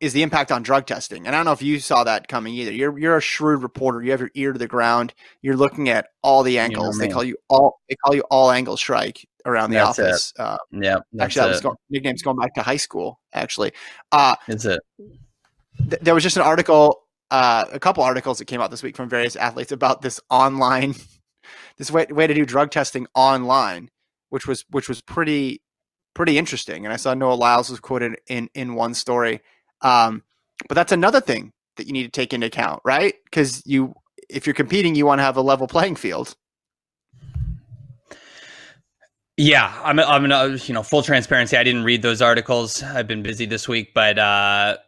[0.00, 1.26] is the impact on drug testing.
[1.26, 2.72] And I don't know if you saw that coming either.
[2.72, 4.02] You're you're a shrewd reporter.
[4.02, 5.12] You have your ear to the ground.
[5.42, 6.96] You're looking at all the angles.
[6.96, 9.98] You know they call you all they call you all angle strike around the that's
[9.98, 10.32] office.
[10.38, 13.18] Uh, yeah, actually, that was going, nickname's going back to high school.
[13.32, 13.72] Actually,
[14.12, 14.80] uh, it?
[15.78, 18.96] Th- there was just an article uh, a couple articles that came out this week
[18.96, 20.94] from various athletes about this online,
[21.78, 23.90] this way, way to do drug testing online,
[24.30, 25.62] which was which was pretty
[26.14, 26.84] pretty interesting.
[26.84, 29.40] And I saw Noah Lyles was quoted in in one story.
[29.82, 30.24] Um,
[30.68, 33.14] but that's another thing that you need to take into account, right?
[33.24, 33.94] Because you,
[34.28, 36.36] if you're competing, you want to have a level playing field.
[39.36, 40.00] Yeah, I'm.
[40.00, 40.24] I'm.
[40.66, 41.56] You know, full transparency.
[41.56, 42.82] I didn't read those articles.
[42.84, 44.78] I've been busy this week, but uh,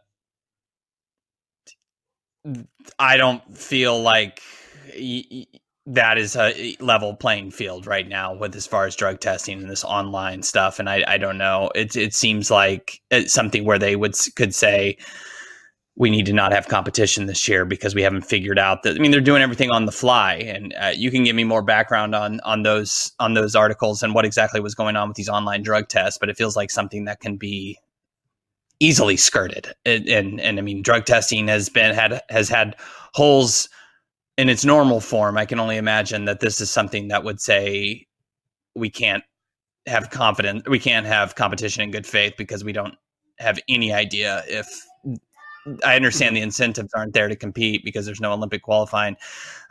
[2.98, 4.42] I don't feel like
[4.96, 5.46] y- y-
[5.92, 9.68] that is a level playing field right now with as far as drug testing and
[9.68, 10.79] this online stuff.
[10.79, 11.70] And I, I don't know.
[11.74, 14.96] It it seems like it's something where they would could say
[15.96, 18.96] we need to not have competition this year because we haven't figured out that.
[18.96, 21.62] I mean, they're doing everything on the fly, and uh, you can give me more
[21.62, 25.29] background on on those on those articles and what exactly was going on with these
[25.29, 26.18] online drug tests.
[26.18, 27.79] But it feels like something that can be
[28.79, 32.76] easily skirted, and and, and I mean, drug testing has been had has had
[33.12, 33.68] holes
[34.40, 35.37] in its normal form.
[35.37, 38.07] I can only imagine that this is something that would say
[38.74, 39.22] we can't
[39.87, 42.94] have confidence, we can't have competition in good faith because we don't
[43.38, 44.66] have any idea if
[45.85, 49.16] I understand the incentives aren't there to compete because there's no Olympic qualifying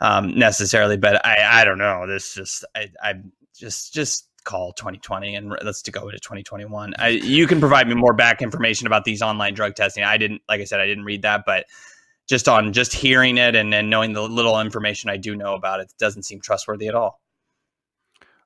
[0.00, 2.06] um, necessarily, but I, I don't know.
[2.06, 3.14] This just I, I
[3.56, 6.94] just just call 2020 and let's to go to 2021.
[6.96, 10.04] I, you can provide me more back information about these online drug testing.
[10.04, 11.66] I didn't, like I said, I didn't read that, but
[12.30, 15.80] just on just hearing it and, and knowing the little information I do know about
[15.80, 17.20] it, it doesn't seem trustworthy at all.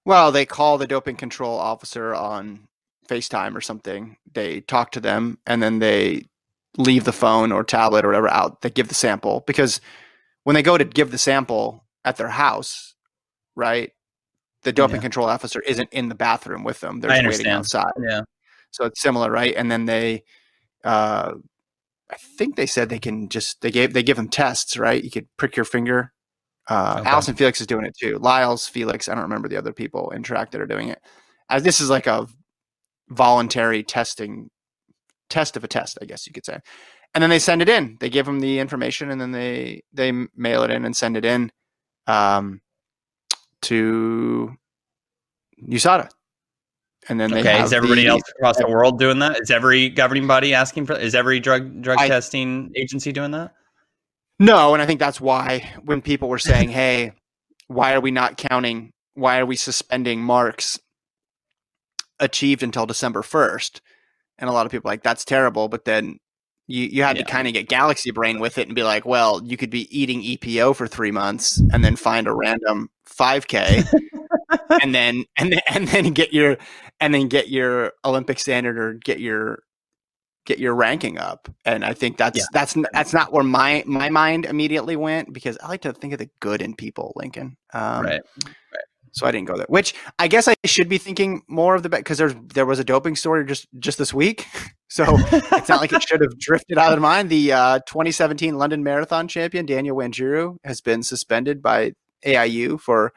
[0.06, 2.66] Well, they call the doping control officer on
[3.06, 4.16] FaceTime or something.
[4.32, 6.28] They talk to them and then they
[6.78, 9.82] leave the phone or tablet or whatever out They give the sample because
[10.44, 12.94] when they go to give the sample at their house,
[13.54, 13.92] right?
[14.62, 15.02] The doping yeah.
[15.02, 17.00] control officer isn't in the bathroom with them.
[17.00, 17.92] They're just waiting outside.
[18.00, 18.22] Yeah.
[18.70, 19.54] So it's similar, right?
[19.54, 20.24] And then they,
[20.84, 21.34] uh,
[22.10, 25.02] I think they said they can just they gave they give them tests, right?
[25.02, 26.12] You could prick your finger.
[26.68, 27.10] Uh, okay.
[27.10, 28.18] Allyson Felix is doing it too.
[28.18, 31.00] Lyles Felix, I don't remember the other people in track that are doing it.
[31.50, 32.26] As this is like a
[33.08, 34.50] voluntary testing
[35.28, 36.58] test of a test, I guess you could say.
[37.14, 37.96] And then they send it in.
[38.00, 41.24] They give them the information, and then they they mail it in and send it
[41.24, 41.52] in
[42.06, 42.60] um,
[43.62, 44.52] to
[45.62, 46.10] USADA.
[47.08, 49.40] And then okay, is everybody the, else across the world doing that?
[49.40, 50.94] Is every governing body asking for?
[50.94, 53.52] Is every drug drug I, testing agency doing that?
[54.38, 57.12] No, and I think that's why when people were saying, "Hey,
[57.66, 58.90] why are we not counting?
[59.14, 60.78] Why are we suspending marks
[62.20, 63.80] achieved until December first?
[64.38, 66.18] and a lot of people like that's terrible but then
[66.66, 67.24] you you had yeah.
[67.24, 69.88] to kind of get galaxy brain with it and be like well you could be
[69.96, 73.86] eating epo for three months and then find a random 5k
[74.82, 76.56] and then and then and then get your
[77.00, 79.62] and then get your olympic standard or get your
[80.46, 82.44] get your ranking up and i think that's yeah.
[82.52, 86.18] that's that's not where my my mind immediately went because i like to think of
[86.18, 88.20] the good in people lincoln um, right.
[88.42, 89.66] right so I didn't go there.
[89.68, 92.84] Which I guess I should be thinking more of the because there's there was a
[92.84, 94.46] doping story just just this week,
[94.88, 97.30] so it's not like it should have drifted out of mind.
[97.30, 101.92] The uh, 2017 London Marathon champion Daniel Wanjiru has been suspended by
[102.26, 103.12] AIU for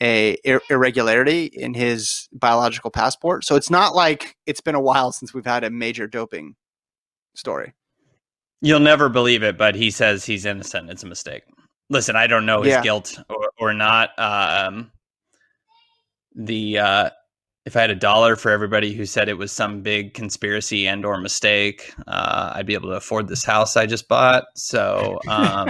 [0.00, 3.44] a ir- irregularity in his biological passport.
[3.44, 6.54] So it's not like it's been a while since we've had a major doping
[7.34, 7.74] story.
[8.60, 10.90] You'll never believe it, but he says he's innocent.
[10.90, 11.42] It's a mistake.
[11.88, 12.82] Listen, I don't know his yeah.
[12.82, 14.18] guilt or, or not.
[14.18, 14.90] Um,
[16.34, 17.10] the uh,
[17.66, 21.04] if I had a dollar for everybody who said it was some big conspiracy and
[21.04, 24.44] or mistake, uh, I'd be able to afford this house I just bought.
[24.54, 25.68] So um,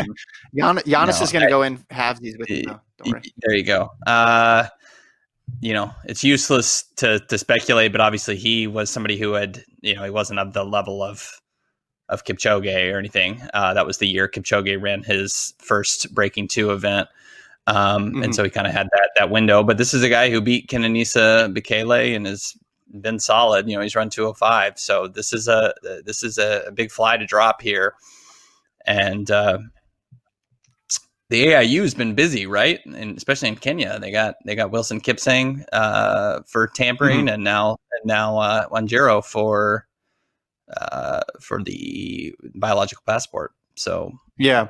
[0.54, 2.80] Gian- Giannis no, is going to go in have these with you.
[3.04, 3.90] There you go.
[4.06, 4.68] Uh,
[5.60, 9.94] you know, it's useless to to speculate, but obviously he was somebody who had, you
[9.94, 11.40] know, he wasn't of the level of
[12.08, 13.42] of Kipchoge or anything.
[13.52, 17.08] Uh, that was the year Kipchoge ran his first breaking two event.
[17.66, 18.22] Um, mm-hmm.
[18.22, 19.62] And so he kind of had that that window.
[19.62, 22.56] But this is a guy who beat Kenenisa Bekele and has
[23.00, 23.68] been solid.
[23.68, 24.78] You know, he's run 205.
[24.78, 27.94] So this is a this is a, big fly to drop here.
[28.86, 29.58] And uh,
[31.28, 32.84] the AIU has been busy, right?
[32.86, 37.28] And especially in Kenya, they got they got Wilson Kipsang uh, for tampering, mm-hmm.
[37.28, 39.86] and now and now uh, Wanjiru for
[40.76, 43.52] uh, for the biological passport.
[43.74, 44.68] So yeah,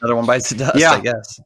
[0.00, 0.92] another one bites the dust, yeah.
[0.92, 1.40] I guess.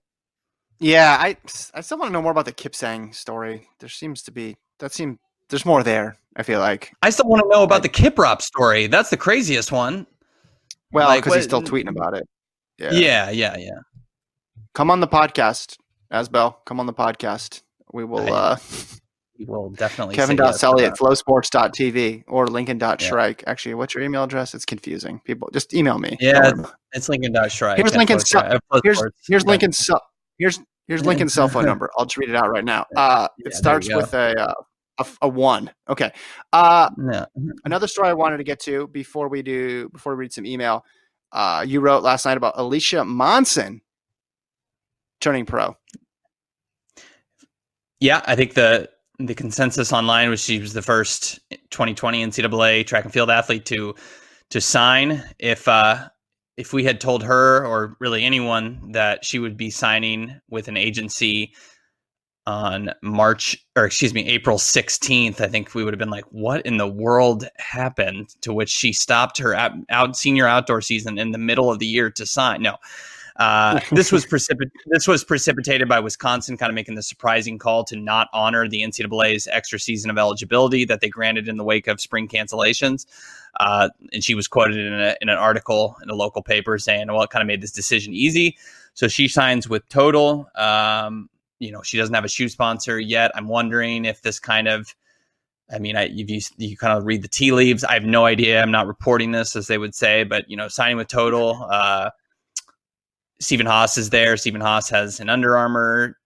[0.78, 1.36] Yeah, I
[1.74, 3.68] I still want to know more about the Kipsang story.
[3.78, 5.18] There seems to be that seems
[5.50, 6.16] there's more there.
[6.36, 8.86] I feel like I still want to know about the Kiprop story.
[8.86, 10.06] That's the craziest one.
[10.92, 12.26] Well, because like, he's still tweeting about it.
[12.78, 12.92] Yeah.
[12.92, 13.78] yeah, yeah, yeah.
[14.74, 15.76] Come on the podcast,
[16.12, 16.56] Asbel.
[16.64, 17.62] Come on the podcast.
[17.92, 18.32] We will.
[18.32, 18.56] Uh
[19.38, 20.14] We will definitely.
[20.16, 23.42] Kevin Sully at flowsports.tv or Lincoln.shryack.
[23.42, 23.50] Yeah.
[23.50, 24.54] Actually, what's your email address?
[24.54, 25.20] It's confusing.
[25.24, 26.16] People just email me.
[26.20, 26.52] Yeah,
[26.92, 27.76] it's Lincoln.shryack.
[27.76, 28.30] Here's Lincoln's.
[28.82, 29.90] Here's here's Lincoln's.
[30.38, 31.88] Here's Here's Lincoln's cell phone number.
[31.96, 32.84] I'll just read it out right now.
[32.96, 34.54] Uh, it starts with a, uh,
[34.98, 35.70] a, a one.
[35.88, 36.10] Okay.
[36.52, 37.26] Uh, yeah.
[37.64, 40.84] Another story I wanted to get to before we do before we read some email.
[41.30, 43.82] Uh, you wrote last night about Alicia Monson
[45.20, 45.76] turning pro.
[48.00, 53.04] Yeah, I think the the consensus online was she was the first 2020 NCAA track
[53.04, 53.94] and field athlete to
[54.50, 55.22] to sign.
[55.38, 56.08] If uh,
[56.56, 60.76] if we had told her or really anyone that she would be signing with an
[60.76, 61.54] agency
[62.46, 66.64] on March or excuse me, April 16th, I think we would have been like, what
[66.66, 68.34] in the world happened?
[68.42, 71.86] To which she stopped her out, out senior outdoor season in the middle of the
[71.86, 72.62] year to sign.
[72.62, 72.76] No,
[73.36, 77.84] uh, this was precipit- this was precipitated by Wisconsin kind of making the surprising call
[77.84, 81.86] to not honor the NCAA's extra season of eligibility that they granted in the wake
[81.86, 83.06] of spring cancellations.
[83.58, 87.08] Uh, and she was quoted in, a, in an article in a local paper saying,
[87.08, 88.56] "Well, it kind of made this decision easy."
[88.94, 90.48] So she signs with Total.
[90.54, 93.32] Um, you know, she doesn't have a shoe sponsor yet.
[93.34, 94.94] I'm wondering if this kind of
[95.72, 97.84] I mean, I you, you kind of read the tea leaves.
[97.84, 98.60] I have no idea.
[98.60, 102.10] I'm not reporting this, as they would say, but you know, signing with Total, uh,
[103.40, 104.36] Stephen Haas is there.
[104.36, 106.16] Stephen Haas has an Under Armour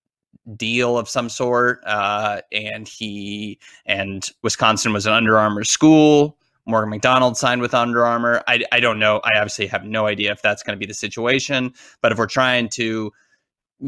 [0.57, 6.37] deal of some sort, uh, and he and Wisconsin was an Under Armour school.
[6.67, 8.43] Morgan McDonald signed with Under Armour.
[8.49, 9.21] I, I don't know.
[9.23, 11.73] I obviously have no idea if that's going to be the situation.
[12.01, 13.13] But if we're trying to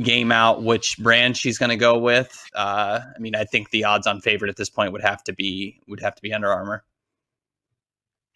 [0.02, 3.84] game out which brand she's going to go with, uh, I mean, I think the
[3.84, 6.84] odds-on favorite at this point would have to be would have to be Under Armour.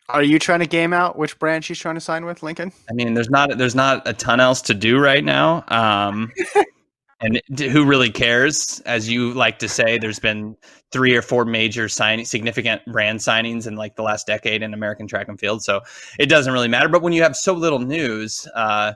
[0.09, 2.73] Are you trying to game out which brand she's trying to sign with, Lincoln?
[2.91, 5.65] I mean, there's not there's not a ton else to do right now.
[5.69, 6.33] Um,
[7.21, 8.81] and who really cares?
[8.87, 10.57] As you like to say, there's been
[10.91, 15.07] three or four major signing, significant brand signings in like the last decade in American
[15.07, 15.63] track and field.
[15.63, 15.81] So
[16.19, 16.89] it doesn't really matter.
[16.89, 18.95] But when you have so little news, uh,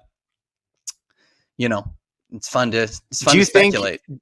[1.58, 1.84] you know,
[2.32, 4.00] it's fun to it's fun to speculate.
[4.08, 4.20] Think,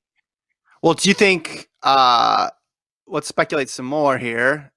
[0.82, 1.68] well, do you think?
[1.82, 2.50] Uh,
[3.06, 4.72] let's speculate some more here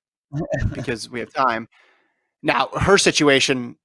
[0.73, 1.67] because we have time.
[2.45, 3.75] Now, her situation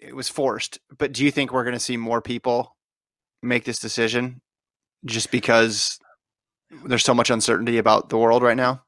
[0.00, 2.76] it was forced, but do you think we're going to see more people
[3.42, 4.40] make this decision
[5.04, 5.98] just because
[6.84, 8.82] there's so much uncertainty about the world right now?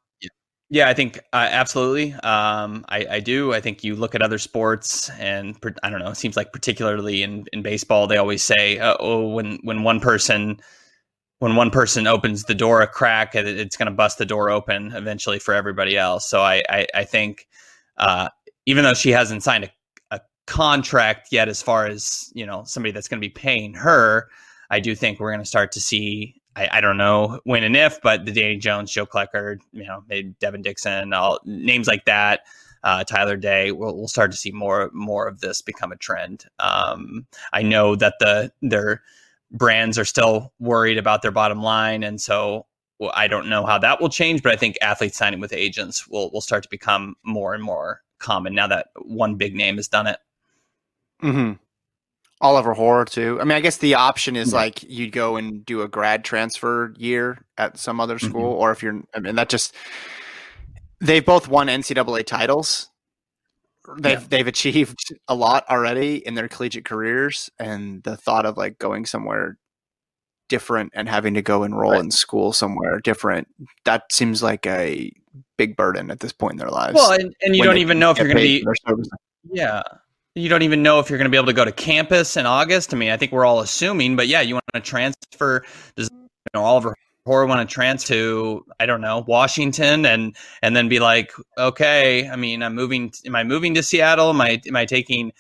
[0.69, 2.13] Yeah, I think uh, absolutely.
[2.15, 3.53] Um, I, I, do.
[3.53, 6.11] I think you look at other sports, and I don't know.
[6.11, 9.99] It seems like particularly in, in baseball, they always say, uh, "Oh, when when one
[9.99, 10.61] person
[11.39, 14.51] when one person opens the door a crack, it, it's going to bust the door
[14.51, 17.49] open eventually for everybody else." So I I, I think
[17.97, 18.29] uh,
[18.71, 19.71] even though she hasn't signed a,
[20.17, 24.29] a contract yet, as far as you know, somebody that's going to be paying her,
[24.71, 26.37] I do think we're going to start to see.
[26.55, 30.03] I, I, don't know when and if, but the Dani Jones, Joe Klecker, you know,
[30.09, 32.41] maybe Devin Dixon, all names like that.
[32.83, 36.47] Uh, Tyler Day, we'll, we'll start to see more more of this become a trend.
[36.61, 39.03] Um, I know that the their
[39.51, 42.67] brands are still worried about their bottom line, and so
[43.01, 44.43] well, I don't know how that will change.
[44.43, 48.03] But I think athletes signing with agents will will start to become more and more
[48.21, 50.19] common now that one big name has done it.
[51.23, 51.53] Mm-hmm.
[52.41, 53.39] Oliver Hoare too.
[53.41, 54.59] I mean, I guess the option is yeah.
[54.59, 58.63] like you'd go and do a grad transfer year at some other school, mm-hmm.
[58.63, 59.75] or if you're, I mean, that just
[61.01, 62.89] they've both won NCAA titles.
[63.99, 64.27] They've yeah.
[64.29, 69.05] they've achieved a lot already in their collegiate careers, and the thought of like going
[69.05, 69.59] somewhere
[70.49, 72.01] different and having to go enroll right.
[72.01, 73.47] in school somewhere different
[73.85, 75.13] that seems like a
[75.57, 78.11] big burden at this point in their lives well and, and you don't even know
[78.11, 78.65] if you're going to be
[79.53, 79.83] yeah
[80.35, 82.47] you don't even know if you're going to be able to go to campus in
[82.47, 85.65] august i mean i think we're all assuming but yeah you want to transfer
[85.97, 90.75] does you know oliver Hoare want to transfer to I don't know Washington and and
[90.75, 93.13] then be like, okay, I mean, I'm moving.
[93.27, 94.31] Am I moving to Seattle?
[94.31, 95.31] Am I am I taking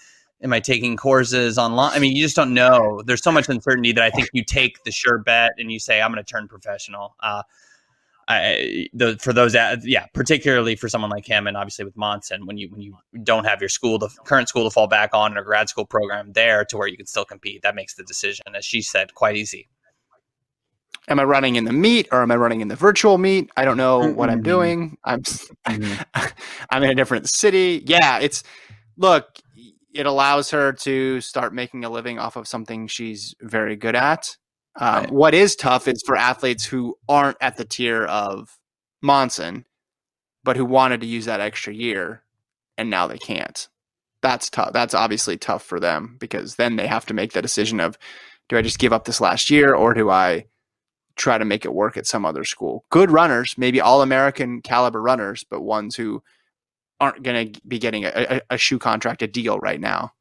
[0.43, 1.93] am I taking courses online?
[1.95, 3.03] I mean, you just don't know.
[3.05, 6.01] There's so much uncertainty that I think you take the sure bet and you say,
[6.01, 7.17] I'm going to turn professional.
[7.21, 7.43] Uh,
[8.31, 12.59] I, the, for those, yeah, particularly for someone like him, and obviously with Monson, when
[12.59, 15.43] you when you don't have your school, the current school to fall back on, or
[15.43, 18.65] grad school program there to where you can still compete, that makes the decision, as
[18.65, 19.69] she said, quite easy.
[21.09, 23.51] Am I running in the meet or am I running in the virtual meet?
[23.57, 24.15] I don't know mm-hmm.
[24.15, 24.97] what I'm doing.
[25.03, 26.27] I'm mm-hmm.
[26.71, 27.83] I'm in a different city.
[27.85, 28.45] Yeah, it's
[28.97, 29.27] look
[29.93, 34.37] it allows her to start making a living off of something she's very good at.
[34.81, 35.13] Um, right.
[35.13, 38.59] What is tough is for athletes who aren't at the tier of
[39.03, 39.67] Monson,
[40.43, 42.23] but who wanted to use that extra year
[42.79, 43.69] and now they can't.
[44.23, 44.73] That's tough.
[44.73, 47.99] That's obviously tough for them because then they have to make the decision of
[48.49, 50.47] do I just give up this last year or do I
[51.17, 52.85] try to make it work at some other school?
[52.91, 56.23] Good runners, maybe all American caliber runners, but ones who
[56.99, 60.13] aren't going to be getting a, a, a shoe contract, a deal right now.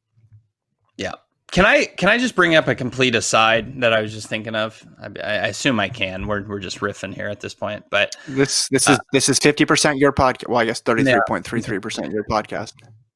[0.98, 1.14] Yeah.
[1.52, 4.56] Can I can I just bring up a complete aside that I was just thinking
[4.56, 4.86] of?
[5.02, 6.28] I, I assume I can.
[6.28, 9.40] We're we're just riffing here at this point, but this this is uh, this is
[9.40, 10.48] fifty percent your podcast.
[10.50, 12.74] Well, I guess thirty three point three three percent your podcast.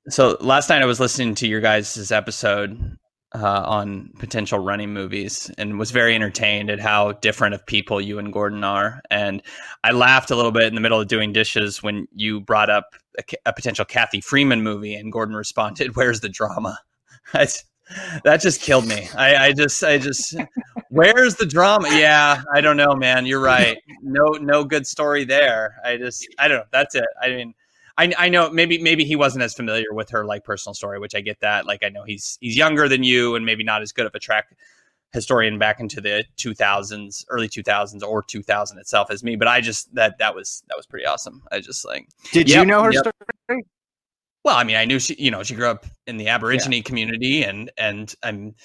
[0.10, 2.98] So last night I was listening to your guys' episode
[3.36, 8.20] uh, on potential running movies and was very entertained at how different of people you
[8.20, 9.02] and Gordon are.
[9.10, 9.42] And
[9.84, 12.96] I laughed a little bit in the middle of doing dishes when you brought up
[13.18, 16.80] a, a potential Cathy Freeman movie, and Gordon responded, "Where's the drama?"
[18.24, 19.08] that just killed me.
[19.16, 20.36] I, I just, I just,
[20.89, 21.89] where's the drama?
[21.91, 23.26] Yeah, I don't know, man.
[23.26, 23.78] You're right.
[24.02, 25.76] No, no good story there.
[25.84, 26.66] I just, I don't know.
[26.72, 27.06] That's it.
[27.22, 27.54] I mean,
[27.98, 31.14] I, I know maybe maybe he wasn't as familiar with her like personal story, which
[31.14, 31.68] I get that.
[31.68, 34.20] Like I know he's he's younger than you and maybe not as good of a
[34.20, 34.56] track
[35.12, 39.36] historian back into the 2000s, early 2000s or 2000 itself as me.
[39.36, 41.44] But I just that that was that was pretty awesome.
[41.52, 42.08] I just like.
[42.32, 43.04] Did yep, you know her yep.
[43.48, 43.64] story?
[44.44, 46.82] Well, I mean, I knew she, you know, she grew up in the Aborigine yeah.
[46.82, 48.56] community, and and I'm,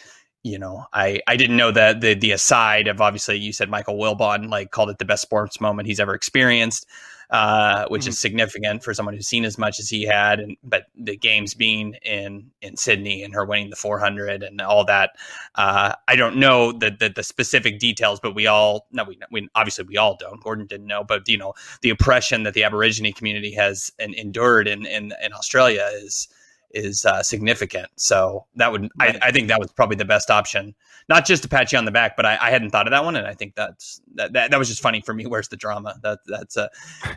[0.42, 3.96] you know, I I didn't know that the the aside of obviously you said Michael
[3.96, 6.86] Wilbon like called it the best sports moment he's ever experienced
[7.30, 8.10] uh, which mm-hmm.
[8.10, 10.40] is significant for someone who's seen as much as he had.
[10.40, 14.84] And but the games being in in Sydney and her winning the 400 and all
[14.86, 15.10] that,
[15.54, 19.48] uh, I don't know the, the, the specific details, but we all no, we, we
[19.54, 20.42] obviously we all don't.
[20.42, 24.68] Gordon didn't know, but you know the oppression that the Aborigine community has in, endured
[24.68, 26.28] in, in in Australia is
[26.72, 27.88] is uh, significant.
[27.96, 28.88] So that would.
[29.00, 30.74] I, I, think that was probably the best option
[31.08, 33.04] not just to pat you on the back, but I, I hadn't thought of that
[33.04, 35.26] one, and I think that's that, that, that was just funny for me.
[35.26, 35.96] Where's the drama?
[36.02, 36.68] That that's uh,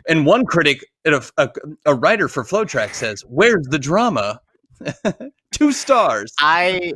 [0.08, 1.50] and one critic, a, a,
[1.86, 4.40] a writer for FloTrack says, "Where's the drama?"
[5.52, 6.32] Two stars.
[6.38, 6.92] I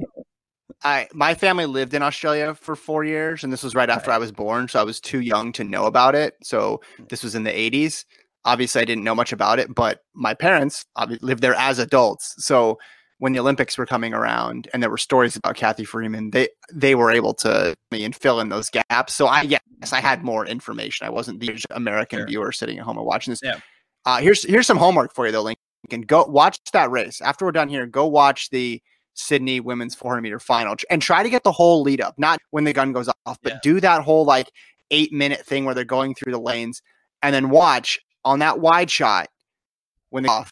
[0.82, 4.10] I my family lived in Australia for four years, and this was right after.
[4.10, 6.34] I was born, so I was too young to know about it.
[6.42, 6.80] So
[7.10, 8.04] this was in the '80s.
[8.46, 10.84] Obviously, I didn't know much about it, but my parents
[11.20, 12.78] lived there as adults, so
[13.18, 16.94] when the Olympics were coming around and there were stories about Cathy Freeman, they they
[16.94, 19.14] were able to me and fill in those gaps.
[19.14, 21.06] So I yes, I had more information.
[21.06, 22.26] I wasn't the American sure.
[22.26, 23.40] viewer sitting at home and watching this.
[23.42, 23.60] Yeah.
[24.04, 26.02] Uh, here's here's some homework for you though, Lincoln.
[26.06, 27.20] Go watch that race.
[27.20, 28.82] After we're done here, go watch the
[29.14, 32.64] Sydney women's 400 meter final and try to get the whole lead up, not when
[32.64, 33.58] the gun goes off, but yeah.
[33.62, 34.50] do that whole like
[34.90, 36.82] eight minute thing where they're going through the lanes
[37.22, 39.28] and then watch on that wide shot
[40.10, 40.50] when they off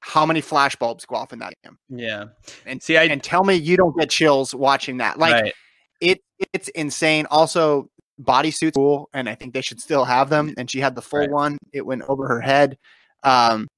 [0.00, 1.78] how many flash bulbs go off in that game.
[1.88, 2.24] Yeah.
[2.66, 5.18] And see, I, and tell me you don't get chills watching that.
[5.18, 5.54] Like right.
[6.00, 6.20] it,
[6.52, 7.26] it's insane.
[7.30, 7.88] Also,
[8.20, 10.52] bodysuits cool, and I think they should still have them.
[10.58, 11.30] And she had the full right.
[11.30, 11.58] one.
[11.72, 12.76] It went over her head.
[13.22, 13.68] Um,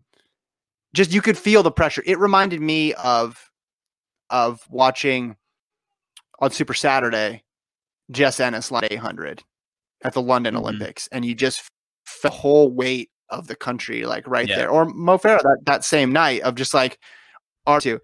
[0.95, 2.03] just you could feel the pressure.
[2.07, 3.51] It reminded me of
[4.31, 5.37] of watching
[6.39, 7.43] on Super Saturday
[8.11, 9.43] Jess Ennis line 800
[10.05, 10.65] at the London mm-hmm.
[10.65, 11.69] Olympics, and you just
[12.23, 14.57] the whole weight of the country, like right yeah.
[14.57, 14.71] there.
[14.71, 16.99] Or Mo Farah that, that same night of just like
[17.67, 17.99] R2.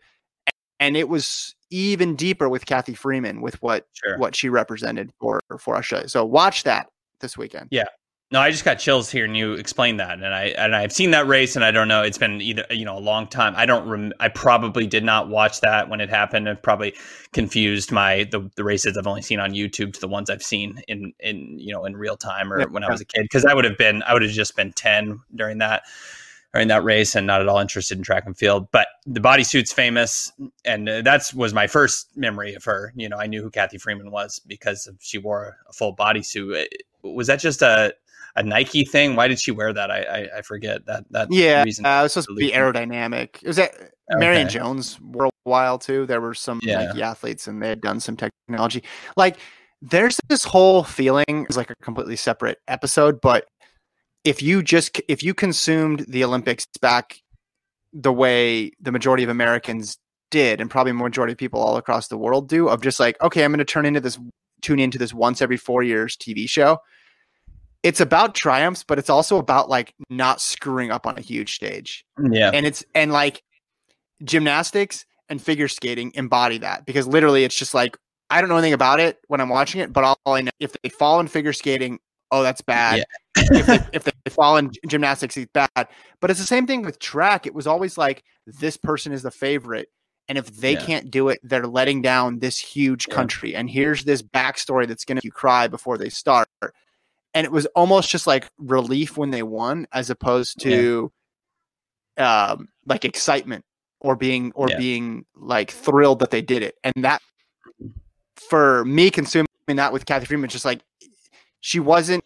[0.80, 4.18] And it was even deeper with Cathy Freeman with what sure.
[4.18, 6.08] what she represented for for Australia.
[6.08, 6.88] So watch that
[7.20, 7.68] this weekend.
[7.70, 7.84] Yeah.
[8.30, 11.26] No, I just got chills hearing you explain that, and I and I've seen that
[11.26, 12.02] race, and I don't know.
[12.02, 13.54] It's been either you know a long time.
[13.56, 13.88] I don't.
[13.88, 16.46] Rem- I probably did not watch that when it happened.
[16.46, 16.94] I've probably
[17.32, 20.82] confused my the, the races I've only seen on YouTube to the ones I've seen
[20.88, 22.66] in in you know in real time or yeah.
[22.66, 24.74] when I was a kid because I would have been I would have just been
[24.74, 25.84] ten during that
[26.52, 28.70] during that race and not at all interested in track and field.
[28.72, 30.30] But the bodysuit's famous,
[30.66, 32.92] and uh, that's was my first memory of her.
[32.94, 36.66] You know, I knew who Cathy Freeman was because she wore a full bodysuit.
[37.02, 37.94] Was that just a
[38.38, 39.16] a Nike thing?
[39.16, 39.90] Why did she wear that?
[39.90, 41.62] I I, I forget that that yeah.
[41.62, 43.42] Reason uh, it was supposed to be aerodynamic.
[43.42, 43.90] It was that okay.
[44.18, 46.06] Marion Jones wore a while too.
[46.06, 46.86] There were some yeah.
[46.86, 48.84] Nike athletes and they had done some technology.
[49.16, 49.38] Like
[49.82, 53.46] there's this whole feeling it's like a completely separate episode, but
[54.24, 57.20] if you just if you consumed the Olympics back
[57.92, 59.98] the way the majority of Americans
[60.30, 63.44] did, and probably majority of people all across the world do, of just like, okay,
[63.44, 64.18] I'm going to turn into this,
[64.60, 66.78] tune into this once every four years TV show
[67.82, 72.04] it's about triumphs, but it's also about like not screwing up on a huge stage.
[72.18, 72.50] Mm, yeah.
[72.52, 73.42] And it's and like
[74.24, 77.96] gymnastics and figure skating embody that because literally it's just like
[78.30, 80.74] I don't know anything about it when I'm watching it, but all, I know if
[80.82, 81.98] they fall in figure skating,
[82.30, 83.04] oh that's bad.
[83.36, 83.44] Yeah.
[83.52, 85.88] if, they, if they fall in gymnastics, it's bad.
[86.20, 87.46] But it's the same thing with track.
[87.46, 89.88] It was always like this person is the favorite.
[90.28, 90.84] And if they yeah.
[90.84, 93.14] can't do it, they're letting down this huge yeah.
[93.14, 93.54] country.
[93.54, 96.48] And here's this backstory that's going to make you cry before they start
[97.34, 101.12] and it was almost just like relief when they won as opposed to
[102.16, 102.52] yeah.
[102.52, 103.64] um, like excitement
[104.00, 104.78] or being or yeah.
[104.78, 107.20] being like thrilled that they did it and that
[108.36, 110.80] for me consuming that with cathy Freeman just like
[111.60, 112.24] she wasn't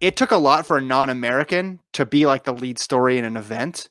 [0.00, 3.36] it took a lot for a non-American to be like the lead story in an
[3.36, 3.88] event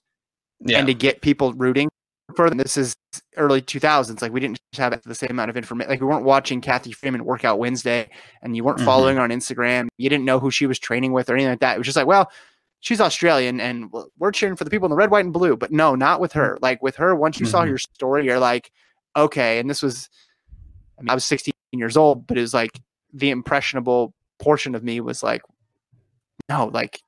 [0.62, 0.80] yeah.
[0.80, 1.89] and to get people rooting
[2.36, 2.55] further.
[2.55, 2.95] This is
[3.38, 4.21] early 2000s.
[4.21, 5.89] Like we didn't have the same amount of information.
[5.89, 8.09] Like we weren't watching cathy Freeman workout Wednesday,
[8.41, 8.86] and you weren't mm-hmm.
[8.86, 9.88] following her on Instagram.
[9.97, 11.75] You didn't know who she was training with or anything like that.
[11.75, 12.32] It was just like, well,
[12.82, 15.57] she's Australian, and we're cheering for the people in the red, white, and blue.
[15.57, 16.57] But no, not with her.
[16.61, 17.51] Like with her, once you mm-hmm.
[17.51, 18.71] saw your story, you're like,
[19.15, 19.59] okay.
[19.59, 20.09] And this was,
[20.97, 22.80] I, mean, I was 16 years old, but it was like
[23.13, 25.41] the impressionable portion of me was like,
[26.47, 27.01] no, like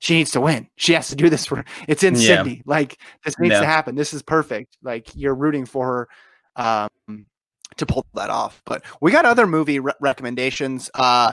[0.00, 0.68] she needs to win.
[0.76, 2.20] She has to do this for it's in yeah.
[2.20, 2.62] Sydney.
[2.66, 3.60] Like this needs yeah.
[3.60, 3.94] to happen.
[3.94, 4.76] This is perfect.
[4.82, 6.08] Like you're rooting for
[6.56, 6.88] her.
[7.06, 7.26] um,
[7.76, 8.62] to pull that off.
[8.64, 10.90] But we got other movie re- recommendations.
[10.94, 11.32] Uh,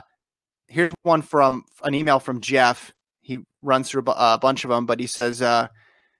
[0.67, 2.93] here's one from an email from Jeff.
[3.21, 5.67] He runs through a, a bunch of them, but he says, uh,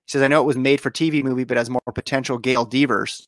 [0.06, 2.38] he says, I know it was made for TV movie, but has more potential.
[2.38, 3.28] Gail Devers,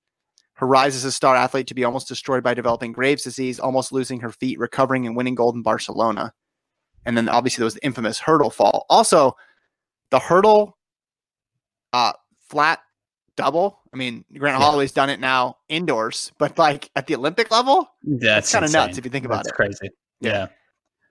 [0.56, 3.92] her rise as a star athlete to be almost destroyed by developing Graves' disease, almost
[3.92, 6.34] losing her feet, recovering and winning gold in Barcelona.
[7.06, 8.86] And then obviously there was the infamous hurdle fall.
[8.90, 9.36] Also,
[10.12, 10.78] the hurdle
[11.94, 12.14] uh,
[12.50, 12.80] flat
[13.36, 13.80] double.
[13.94, 14.66] I mean, Grant Yeah.
[14.66, 19.06] Holloway's done it now indoors, but like at the Olympic level, That's kinda nuts if
[19.06, 19.56] you think about That's it.
[19.56, 19.90] crazy.
[20.20, 20.48] Yeah.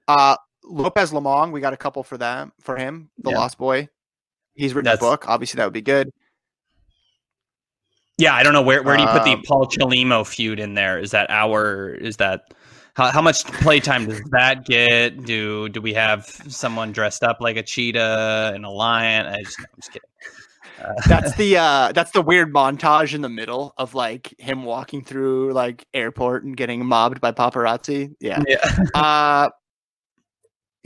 [0.06, 3.38] uh, Lopez Lomong, we got a couple for them for him, the Yeah.
[3.38, 3.88] Lost Boy.
[4.54, 5.26] He's written That's- a book.
[5.28, 6.12] Obviously, that would be good.
[8.18, 10.74] Yeah, I don't know where where do you put the Um, Paul Chelimo feud in
[10.74, 10.98] there?
[10.98, 12.52] Is that our is that
[12.98, 15.24] how, how much playtime does that get?
[15.24, 19.26] Do do we have someone dressed up like a cheetah and a lion?
[19.26, 20.10] I just, I'm just kidding.
[20.84, 25.04] Uh, That's the uh, that's the weird montage in the middle of like him walking
[25.04, 28.14] through like airport and getting mobbed by paparazzi.
[28.20, 28.42] Yeah.
[28.46, 28.58] yeah.
[28.94, 29.50] Uh,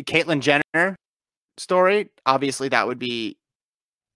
[0.03, 0.97] Caitlyn Jenner
[1.57, 2.11] story.
[2.27, 3.39] Obviously, that would be.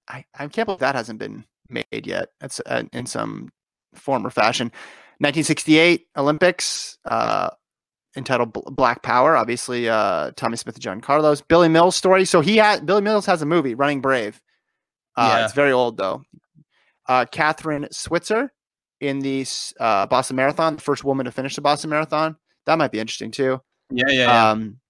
[0.06, 2.28] I I can't believe that hasn't been made yet.
[2.40, 3.50] That's uh, in some
[3.94, 4.66] form or fashion.
[5.18, 6.98] 1968 Olympics.
[7.06, 7.48] Uh,
[8.16, 9.36] entitled Black Power.
[9.36, 11.40] Obviously, uh, Tommy Smith and John Carlos.
[11.40, 12.24] Billy Mills story.
[12.24, 14.40] So he had Billy Mills has a movie, Running Brave.
[15.16, 15.44] Uh, Yeah.
[15.44, 16.22] It's very old though.
[17.08, 18.52] Uh, Kathrine Switzer
[19.00, 19.46] in the
[19.78, 22.36] uh, Boston Marathon, the first woman to finish the Boston Marathon.
[22.66, 23.60] That might be interesting too.
[23.90, 24.50] Yeah, yeah, yeah.
[24.50, 24.80] Um,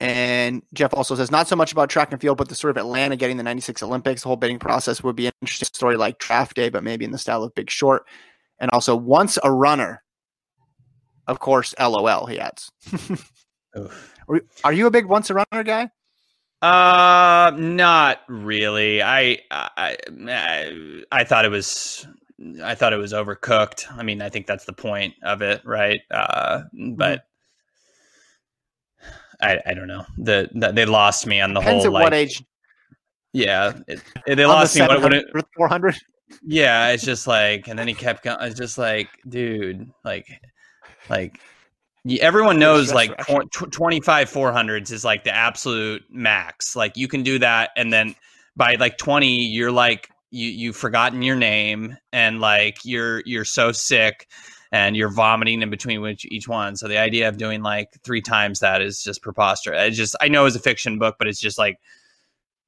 [0.00, 2.78] and Jeff also says not so much about track and field, but the sort of
[2.78, 4.22] Atlanta getting the '96 Olympics.
[4.22, 7.10] The whole bidding process would be an interesting story, like Draft Day, but maybe in
[7.10, 8.04] the style of Big Short.
[8.58, 10.02] And also, once a runner,
[11.30, 12.26] of course, LOL.
[12.26, 12.70] He adds.
[13.76, 15.90] Are- Are you a big once a runner guy?
[16.62, 19.02] Uh, not really.
[19.02, 19.96] I, I,
[20.28, 22.06] I, I thought it was,
[22.62, 23.86] I thought it was overcooked.
[23.96, 26.00] I mean, I think that's the point of it, right?
[26.10, 26.62] Uh,
[26.94, 27.24] but
[29.40, 30.04] I, I don't know.
[30.18, 32.44] The, the they lost me on the Depends whole at like, what age.
[33.32, 34.82] yeah, it, it- they On the lost me.
[34.82, 35.96] What, what it, 700, 400.
[36.42, 38.36] yeah, it's just like, and then he kept going.
[38.42, 40.26] It's just like, dude, like,
[41.08, 41.40] like.
[42.20, 46.74] Everyone knows like tw- 25 400s is like the absolute max.
[46.74, 48.14] Like you can do that and then
[48.56, 53.70] by like 20 you're like you you've forgotten your name and like you're you're so
[53.70, 54.28] sick
[54.72, 56.76] and you're vomiting in between which each one.
[56.76, 59.88] So the idea of doing like three times that is just preposterous.
[59.88, 61.78] It's just I know it's a fiction book, but it's just like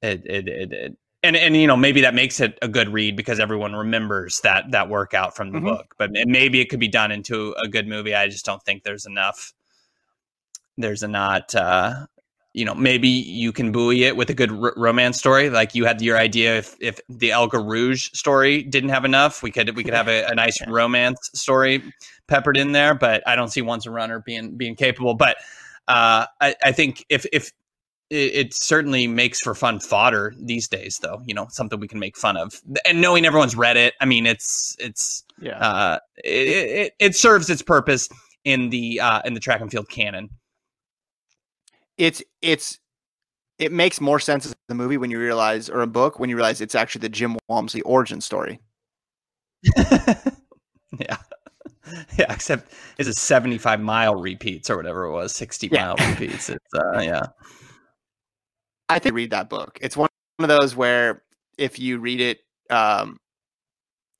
[0.01, 3.15] it it it, it and and you know maybe that makes it a good read
[3.15, 5.63] because everyone remembers that that workout from the Mhm.
[5.63, 5.95] book.
[5.97, 8.13] But maybe it could be done into a good movie.
[8.13, 9.53] I just don't think there's enough.
[10.77, 11.53] There's a not.
[11.55, 12.07] Uh,
[12.55, 15.49] you know, maybe you can buoy it with a good r- romance story.
[15.49, 19.49] Like you had your idea if if the Elga Rouge story didn't have enough, we
[19.51, 20.67] could we could have a, a nice Yeah.
[20.69, 21.81] romance story
[22.27, 22.93] peppered in there.
[22.93, 25.15] But I don't see Once a Runner being being capable.
[25.15, 25.37] But
[25.87, 27.51] uh, I, I think if if
[28.13, 31.21] it, it certainly makes for fun fodder these days, though.
[31.25, 34.25] You know, something we can make fun of, and knowing everyone's read it, I mean,
[34.25, 35.57] it's it's Yeah.
[35.59, 36.47] uh, it,
[36.87, 38.07] it it serves its purpose
[38.45, 40.29] in the uh, in the track and field canon.
[41.97, 42.79] it's it's
[43.59, 46.35] it makes more sense as a movie when you realize or a book when you
[46.35, 48.59] realize it's actually the Jim Walmsley origin story.
[49.77, 50.17] yeah.
[52.17, 55.93] Yeah, except it's a 75 mile repeats or whatever it was, 60 Yeah.
[55.95, 56.49] mile repeats.
[56.49, 57.23] It's uh yeah.
[58.95, 59.77] I think read that book.
[59.81, 61.23] It's one of those where
[61.57, 62.39] if you read it
[62.69, 63.17] um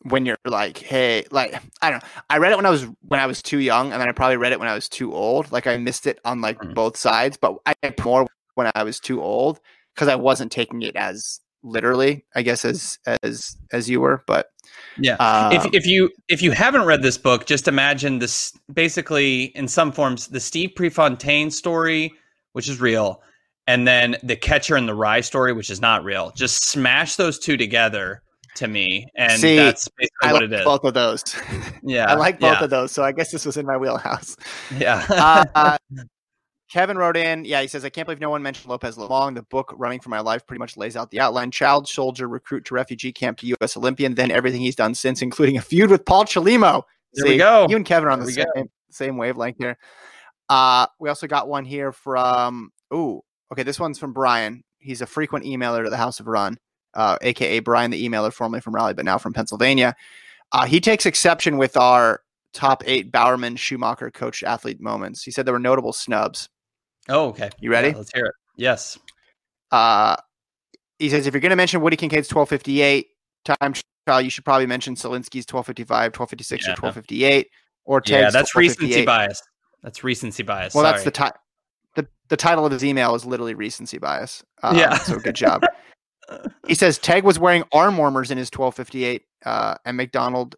[0.04, 2.10] when you're like, hey, like I don't know.
[2.30, 4.38] I read it when I was when I was too young and then I probably
[4.38, 5.52] read it when I was too old.
[5.52, 6.74] Like I missed it on like Mhm.
[6.76, 9.60] both sides, but I more when I was too old
[9.96, 14.48] because I wasn't taking it as literally, I guess as as as you were, but
[15.00, 15.16] Yeah.
[15.20, 19.68] um, if if you if you haven't read this book, just imagine this basically in
[19.68, 22.12] some forms the Steve Prefontaine story,
[22.52, 23.22] which is real,
[23.68, 26.32] and then the Catcher in the Rye story, which is not real.
[26.36, 28.22] Just smash those two together
[28.56, 30.66] to me, and See, that's basically I what like it is.
[30.66, 31.24] both of those.
[31.84, 34.36] Yeah, I like both yeah, of those, so I guess this was in my wheelhouse.
[34.78, 35.78] Yeah, Uh, uh,
[36.74, 39.36] Kevin wrote in, yeah, he says, I can't believe no one mentioned Lopez Lomong.
[39.36, 41.52] The book, Running for My Life, pretty much lays out the outline.
[41.52, 43.78] Child soldier, recruit to refugee camp to U.S.
[43.78, 46.82] Olympian, then everything he's done since, including a feud with Paul Chelimo.
[47.14, 47.68] There we go.
[47.70, 49.78] You and Kevin are on There the same, same wavelength here.
[50.50, 54.64] Uh, we also got one here from, ooh, okay, this one's from Brian.
[54.80, 56.58] He's a frequent emailer to the House of Run,
[56.94, 59.96] uh, aka Brian, the emailer, formerly from Raleigh, but now from Pennsylvania.
[60.52, 62.22] Uh, he takes exception with our
[62.54, 65.24] top eight Bowerman Schumacher coached athlete moments.
[65.24, 66.50] He said there were notable snubs.
[67.10, 67.50] oh, okay.
[67.60, 67.90] You ready?
[67.90, 68.34] Yeah, let's hear it.
[68.56, 68.98] Yes.
[69.72, 70.16] Uh,
[71.00, 73.08] he says if you're going to mention Woody Kincaid's 1258
[73.46, 73.74] time
[74.06, 76.74] trial, you should probably mention Solinsky's 1255, 1256, Yeah.
[76.74, 77.48] or 1258,
[77.86, 79.42] or Teg's yeah, that's recency bias.
[79.82, 80.76] That's recency bias.
[80.76, 81.32] Well, that's the ti-
[82.34, 84.44] the title of his email is literally recency bias.
[84.64, 84.98] Um, Yeah.
[84.98, 85.64] So good job.
[86.68, 90.56] he says Teg was wearing arm warmers in his 1258 uh, and McDonald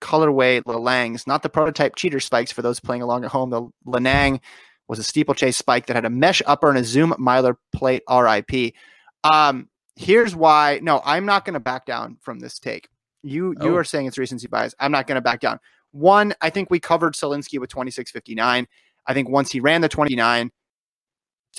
[0.00, 3.50] colorway Lelangs, not the prototype cheater spikes for those playing along at home.
[3.50, 4.40] The Lanang
[4.88, 8.74] was a steeplechase spike that had a mesh upper and a zoom miler plate RIP.
[9.22, 10.80] Um, here's why.
[10.82, 12.88] No, I'm not going to back down from this take.
[13.22, 13.76] You you Oh.
[13.76, 14.74] are saying it's recency bias.
[14.80, 15.60] I'm not going to back down.
[15.92, 18.66] One, I think we covered Solinsky with 2659.
[19.06, 20.50] I think once he ran the 29,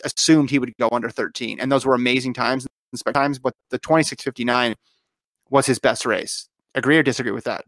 [0.04, 3.39] assumed he would go under 13, and those were amazing times and spec times.
[3.39, 4.76] But the 2659
[5.50, 6.48] was his best race.
[6.76, 7.66] Agree or disagree with that?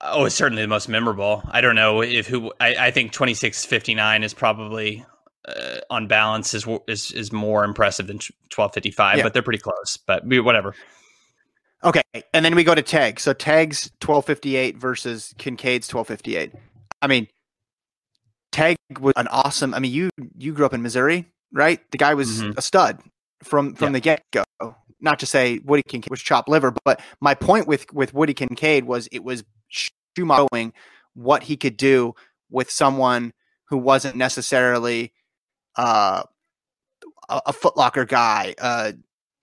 [0.00, 1.42] Oh, it's certainly the most memorable.
[1.50, 2.52] I don't know if who.
[2.60, 5.04] I, I think twenty six fifty nine is probably
[5.48, 8.18] uh, on balance is is is more impressive than
[8.50, 9.22] twelve fifty five, Yeah.
[9.22, 9.96] but they're pretty close.
[9.96, 10.74] But we, whatever.
[11.84, 13.20] Okay, and then we go to Teg.
[13.20, 16.52] So Teg's 1258 versus Kincaid's 1258.
[17.02, 17.28] I mean,
[18.54, 19.74] Teg was an awesome.
[19.74, 21.80] I mean, you you grew up in Missouri, right?
[21.90, 22.56] The guy was Mhm.
[22.56, 23.00] a stud
[23.42, 23.92] from from Yeah.
[23.92, 24.44] the get go.
[25.00, 28.84] Not to say Woody Kincaid was chopped liver, but my point with with Woody Kincaid
[28.84, 29.42] was it was
[30.16, 30.72] showing
[31.14, 32.14] what he could do
[32.48, 33.32] with someone
[33.70, 35.12] who wasn't necessarily
[35.76, 36.22] uh,
[37.28, 38.92] a, a Footlocker guy, uh,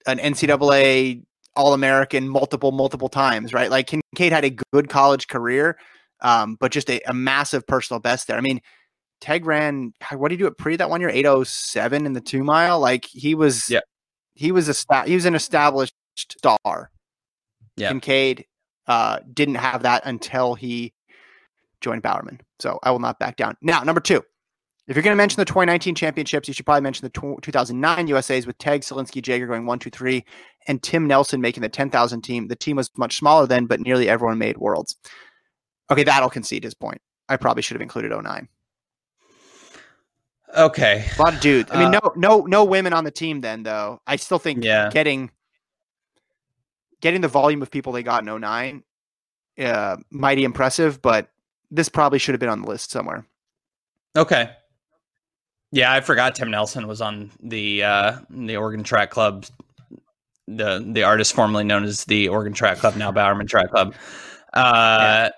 [0.07, 1.24] an NCAA
[1.57, 3.70] All American multiple multiple times, right?
[3.70, 5.78] Like Kincaid had a good college career,
[6.22, 8.38] um, but just a, a massive personal best there.
[8.38, 8.62] I mean,
[9.22, 11.09] Teg ran what did he do at pre that one year?
[11.09, 12.80] Eight oh seven in the two mile.
[12.80, 13.82] Like he was, Yeah.
[14.34, 16.91] he was a sta- he was an established star.
[17.78, 17.89] Yeah.
[17.89, 18.45] Kincaid
[18.88, 20.93] uh, didn't have that until he
[21.80, 22.41] joined Bowerman.
[22.59, 23.55] So I will not back down.
[23.61, 24.24] Now, number two,
[24.88, 28.45] if you're going to mention the 2019 championships, you should probably mention the 2009 USA's
[28.45, 30.26] with Teg, Solinsky, Jager going one, two, three,
[30.67, 32.47] and Tim Nelson making the 10,000 team.
[32.49, 34.97] The team was much smaller then, but nearly everyone made worlds.
[35.89, 37.01] Okay, that'll concede his point.
[37.30, 38.47] I probably should have included 09.
[40.56, 41.06] Okay.
[41.18, 41.70] A lot of dudes.
[41.72, 44.02] I mean, Uh, no, no, no women on the team then, though.
[44.06, 44.89] I still think Yeah.
[44.91, 45.32] getting
[47.02, 48.84] getting the volume of people they got in 09,
[49.60, 51.02] uh, mighty impressive.
[51.02, 51.30] But
[51.72, 53.26] this probably should have been on the list somewhere.
[54.16, 54.52] Okay.
[55.72, 59.45] Yeah, I forgot Tim Nelson was on the uh, the Oregon Track Club,
[60.47, 63.95] the the artist formerly known as the Oregon Track Club, now Bowerman Track Club.
[64.54, 65.30] Uh,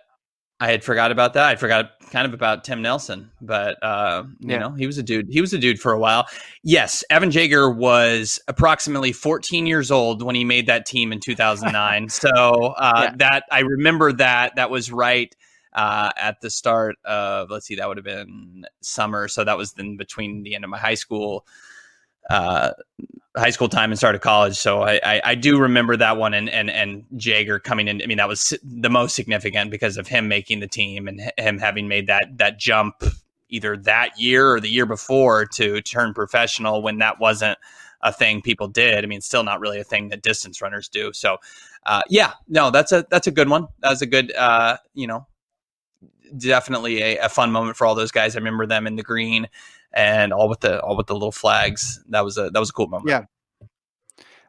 [0.64, 1.43] I had forgot about that.
[1.45, 4.59] I forgot kind of about Tim Nelson, but uh, you Yeah.
[4.59, 5.28] know he was a dude.
[5.30, 6.26] He was a dude for a while.
[6.64, 12.07] Yes, Evan Jager was approximately 14 years old when he made that team in 2009.
[12.09, 12.30] so
[12.78, 13.16] uh, Yeah.
[13.18, 15.36] that I remember that that was right
[15.74, 19.74] uh, at the start of let's see that would have been summer so that was
[19.74, 21.45] then between the end of my high school
[22.30, 22.71] uh,
[23.36, 24.55] high school time and started college.
[24.55, 28.01] So I, I, I do remember that one and, and and Jager coming in.
[28.01, 31.57] I mean that was the most significant because of him making the team and him
[31.57, 33.03] having made that that jump
[33.49, 37.57] either that year or the year before to turn professional when that wasn't
[38.01, 39.03] a thing people did.
[39.03, 41.11] I mean still not really a thing that distance runners do.
[41.13, 41.38] So
[41.86, 43.67] uh, yeah no that's a that's a good one.
[43.80, 45.26] That was a good uh, you know
[46.38, 48.36] definitely a, a fun moment for all those guys.
[48.36, 49.47] I remember them in the green
[49.94, 52.00] and all with the all with the little flags.
[52.10, 53.10] That was a that was a cool moment.
[53.10, 53.68] Yeah.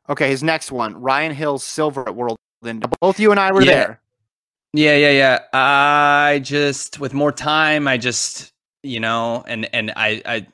[0.09, 2.37] Okay, his next one, Ryan Hill's silver at World.
[2.63, 3.73] Then both you and I were Yeah.
[3.73, 4.01] there.
[4.73, 5.39] Yeah, yeah, yeah.
[5.53, 10.47] I just with more time, I just you know, and and I I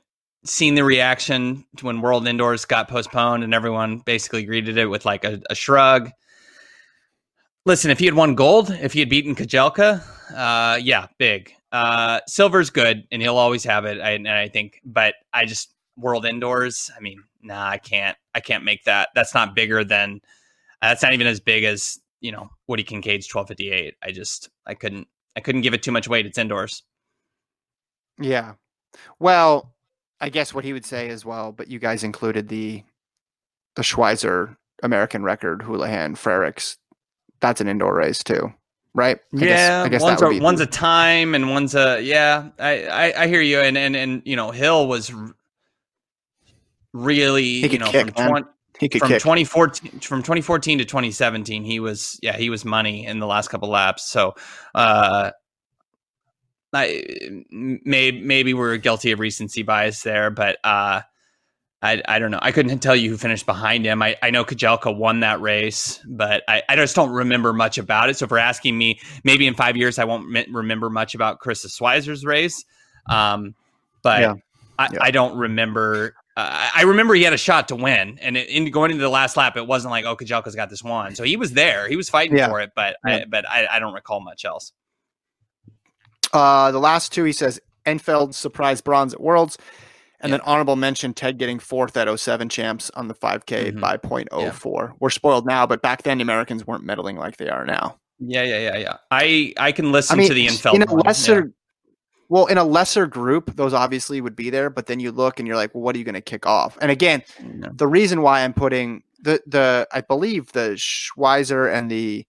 [0.44, 5.04] seen the reaction to when World Indoors got postponed, and everyone basically greeted it with
[5.04, 6.10] like a, a shrug.
[7.66, 10.02] Listen, if he had won gold, if he had beaten Kejelcha,
[10.34, 11.54] uh, yeah, big.
[11.72, 14.00] Uh, silver's good, and he'll always have it.
[14.00, 16.90] I, and I think, but I just World Indoors.
[16.96, 18.16] I mean, nah, I can't.
[18.34, 19.10] I can't make that.
[19.14, 20.20] That's not bigger than.
[20.82, 23.94] That's not even as big as you know Woody Kincaid's twelve fifty eight.
[24.02, 25.06] I just I couldn't
[25.36, 26.26] I couldn't give it too much weight.
[26.26, 26.82] It's indoors.
[28.18, 28.54] Yeah.
[29.18, 29.74] Well,
[30.20, 32.82] I guess what he would say as well, but you guys included the
[33.76, 36.76] the Schweizer American record Houlihan Frerichs.
[37.40, 38.52] That's an indoor race too,
[38.94, 39.18] right?
[39.34, 42.50] I guess- yeah, I guess one's a, one's a time and one's a yeah.
[42.58, 45.12] I, I I hear you, and and and you know Hill was
[46.92, 48.46] really you know kick, from 20,
[48.80, 49.20] he could from kick.
[49.20, 53.68] 2014 from 2014 to 2017 he was yeah he was money in the last couple
[53.68, 54.34] laps so
[54.74, 55.30] uh
[56.72, 61.02] I maybe maybe we're guilty of recency bias there but uh
[61.82, 62.38] I, I don't know.
[62.42, 64.02] I couldn't tell you who finished behind him.
[64.02, 68.10] I, I know Kejelcha won that race, but I, I just don't remember much about
[68.10, 68.18] it.
[68.18, 71.40] So if you're asking me, maybe in five years I won't me- remember much about
[71.40, 72.64] Karissa Schweizer's race.
[73.08, 73.54] Um,
[74.02, 74.34] but Yeah.
[74.78, 74.98] I, Yeah.
[75.02, 78.70] I don't remember uh, I remember he had a shot to win, and it, in
[78.70, 81.36] going into the last lap, it wasn't like, "Oh, Kejelcha's got this one." So he
[81.36, 82.48] was there, he was fighting Yeah.
[82.48, 82.96] for it, but.
[83.04, 84.72] I, but I, I don't recall much else.
[86.32, 89.58] Uh, the last two, he says, Infeld surprise bronze at Worlds.
[90.20, 90.36] And Yeah.
[90.36, 93.80] then honorable mention, Ted getting fourth at 07 champs on the 5K Mhm.
[93.80, 94.94] by .04.
[95.00, 97.96] We're spoiled now, but back then the Americans weren't meddling like they are now.
[98.18, 98.96] Yeah, yeah, yeah, yeah.
[99.10, 101.92] I I can listen I mean, to the Infeld in a one, lesser, yeah.
[102.28, 104.68] well, in a lesser group, those obviously would be there.
[104.68, 106.76] But then you look and you're like, well, what are you going to kick off?
[106.82, 107.68] And again, Yeah.
[107.72, 112.26] the reason why I'm putting the the I believe the Schweizer and the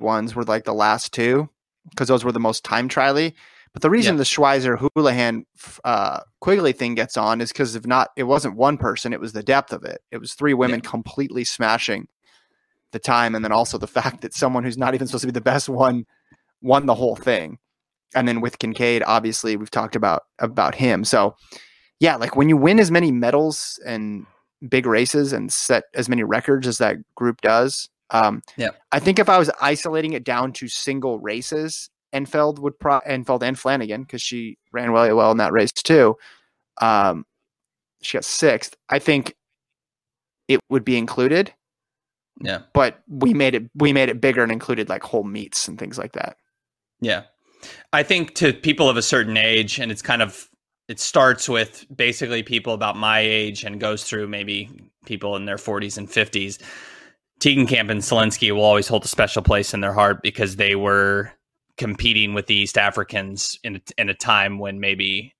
[0.00, 1.48] ones were like the last two
[1.90, 3.34] because those were the most time trially.
[3.72, 4.18] But the reason Yeah.
[4.18, 5.46] the Schweizer Houlihan
[5.84, 9.32] uh, Quigley thing gets on is because if not, it wasn't one person; it was
[9.32, 10.02] the depth of it.
[10.10, 12.08] It was three women completely smashing
[12.92, 15.32] the time, and then also the fact that someone who's not even supposed to be
[15.32, 16.04] the best one
[16.62, 17.58] won the whole thing.
[18.14, 21.04] And then with Kincaid, obviously, we've talked about about him.
[21.04, 21.36] So,
[22.00, 24.26] yeah, like when you win as many medals and
[24.68, 28.70] big races and set as many records as that group does, um, Yeah.
[28.90, 33.42] I think if I was isolating it down to single races, Infeld would pro Infeld
[33.42, 36.16] and Flanagan because she ran really well in that race too.
[36.80, 37.24] Um,
[38.02, 38.76] she got sixth.
[38.88, 39.34] I think
[40.48, 41.52] it would be included,
[42.40, 42.62] Yeah.
[42.72, 45.98] but we made it we made it bigger and included like whole meats and things
[45.98, 46.36] like that.
[47.00, 47.22] Yeah.
[47.92, 50.48] I think to people of a certain age, and it's kind of,
[50.88, 54.70] it starts with basically people about my age and goes through maybe
[55.04, 56.58] people in their 40s and 50s.
[57.38, 61.30] Tegenkamp and Solinsky will always hold a special place in their heart because they were
[61.80, 65.34] competing with the East Africans in a, in a time when maybe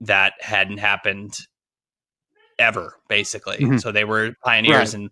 [0.00, 1.38] that hadn't happened
[2.60, 3.80] ever basically Mhm.
[3.80, 5.02] so they were pioneers Right.
[5.04, 5.10] in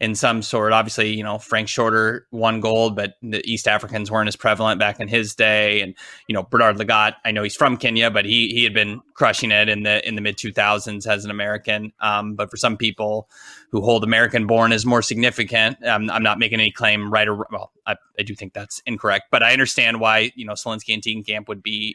[0.00, 4.28] in some sort obviously you know frank shorter won gold but the east africans weren't
[4.28, 5.94] as prevalent back in his day and
[6.28, 9.50] you know bernard lagat i know he's from kenya but he he had been crushing
[9.50, 13.28] it in the in the mid 2000s as an american um, but for some people
[13.72, 17.46] who hold american born is more significant um, i'm not making any claim right or
[17.50, 21.02] well I, I do think that's incorrect but i understand why you know Solinsky and
[21.02, 21.94] Tegenkamp would be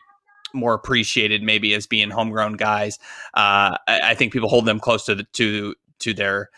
[0.56, 2.98] more appreciated maybe as being homegrown guys
[3.34, 6.50] uh, I, I think people hold them close to the to to their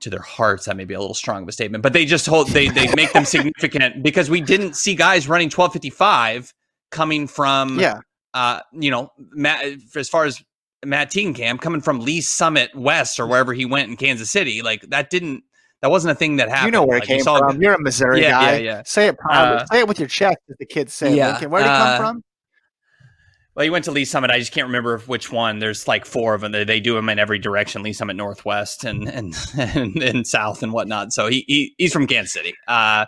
[0.00, 0.66] to their hearts.
[0.66, 2.92] That may be a little strong of a statement, but they just hold they they
[2.94, 6.52] make them significant because we didn't see guys running twelve fifty five
[6.90, 8.00] coming from Yeah,
[8.34, 9.64] uh you know Matt
[9.96, 10.42] as far as
[10.84, 14.82] Matt Tegenkamp coming from Lee Summit West or wherever he went in Kansas City like
[14.90, 15.42] that didn't
[15.80, 16.66] that wasn't a thing that happened.
[16.74, 17.60] you know where it Like, we came from.
[17.62, 18.52] You're a Missouri Yeah, guy.
[18.52, 18.82] yeah, yeah.
[18.84, 19.58] Say it proudly.
[19.58, 21.14] Uh, Say it with your chest, as the kids say.
[21.14, 21.50] yeah, Lincoln.
[21.50, 22.22] Where did he uh, come from?
[23.54, 24.30] Well, he went to Lee Summit.
[24.32, 25.60] I just can't remember which one.
[25.60, 26.50] There's like four of them.
[26.52, 27.82] They, they do them in every direction.
[27.84, 31.12] Lee Summit Northwest and and and, and South and whatnot.
[31.12, 32.54] So he, he he's from Kansas City.
[32.66, 33.06] Uh,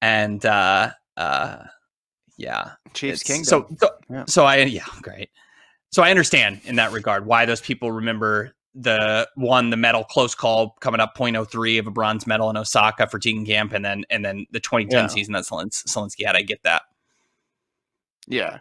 [0.00, 1.64] and uh, uh,
[2.38, 3.44] yeah, Chiefs Kingdom.
[3.44, 4.24] So so, Yeah.
[4.26, 5.28] so I yeah great.
[5.92, 10.34] So I understand in that regard why those people remember the one the medal close
[10.34, 14.24] call coming up 0.03 of a bronze medal in Osaka for Tegenkamp and then and
[14.24, 15.06] then the 2010 Yeah.
[15.08, 16.36] season that Solinsky had.
[16.36, 16.82] I get that.
[18.26, 18.60] Yeah.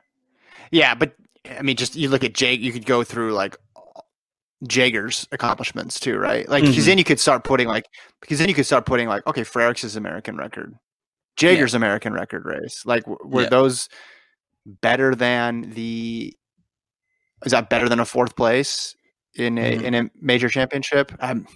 [0.71, 1.13] Yeah, but
[1.57, 3.57] I mean, just you look at Jake, you could go through like
[4.67, 6.47] Jager's accomplishments too, right?
[6.49, 6.87] Like, because Mhm.
[6.87, 7.85] then you could start putting like,
[8.21, 10.75] because then you could start putting like, okay, Frerichs' American record,
[11.37, 12.83] Jager's American record race.
[12.85, 13.49] Like, w- were Yeah.
[13.49, 13.87] those
[14.65, 16.35] better than the?
[17.45, 18.95] Is that better than a fourth place
[19.35, 19.83] in a Mhm.
[19.83, 21.13] in a major championship?
[21.21, 21.47] Um,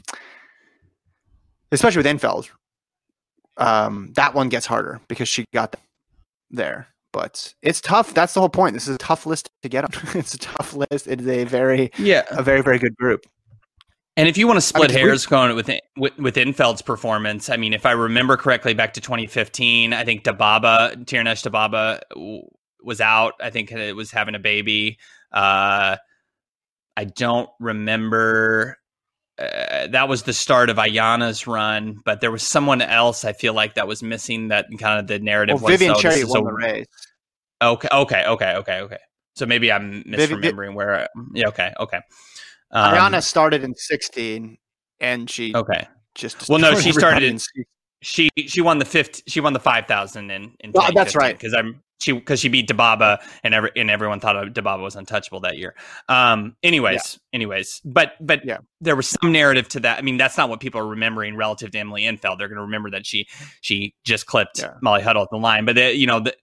[1.71, 2.49] especially with Infeld.
[3.57, 5.75] Um, that one gets harder because she got
[6.49, 8.13] there but it's tough.
[8.13, 8.73] That's the whole point.
[8.73, 9.91] This is a tough list to get on.
[10.19, 11.07] it's a tough list.
[11.07, 13.25] It is a very, Yeah, a very, very good group.
[14.17, 17.49] And if you want to split I mean, hairs going with, with with Infeld's performance,
[17.49, 22.01] I mean, if I remember correctly, back to 2015, I think Dibaba, Tirunesh Dibaba
[22.83, 23.33] was out.
[23.41, 24.99] I think it was having a baby.
[25.31, 25.97] Uh,
[26.95, 28.77] I don't remember.
[29.43, 33.53] Uh, that was the start of Ayana's run, but there was someone else I feel
[33.53, 34.47] like that was missing.
[34.49, 36.85] That kind of the narrative Well, was Vivian this Cherry won a- the race.
[37.61, 38.97] Okay, okay, okay, okay, okay.
[39.35, 41.07] So maybe I'm misremembering where.
[41.33, 41.99] Yeah, okay, okay.
[42.71, 44.57] Um, Ayana started in 16
[44.99, 45.87] and she Okay.
[46.15, 46.49] just.
[46.49, 47.63] Well, no, she started in- in
[48.01, 51.37] she she won the fifth she won the five thousand in in Oh, that's right.
[51.37, 55.39] because I'm she because she beat Dibaba and every and everyone thought Dibaba was untouchable
[55.41, 55.75] that year.
[56.09, 56.55] Um.
[56.63, 58.57] Anyways, anyways, but but Yeah.
[58.81, 59.99] there was some narrative to that.
[59.99, 62.37] I mean, that's not what people are remembering relative to Emily Infeld.
[62.39, 63.27] They're going to remember that she
[63.61, 64.73] she just clipped Yeah.
[64.81, 66.35] Molly Huddle at the line, but the, you know the,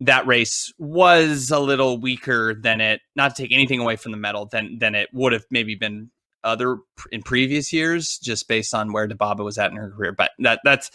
[0.00, 3.00] that race was a little weaker than it.
[3.16, 6.10] Not to take anything away from the medal, than than it would have maybe been
[6.44, 6.78] other
[7.10, 10.12] in previous years, just based on where Dibaba was at in her career.
[10.12, 10.90] But that that's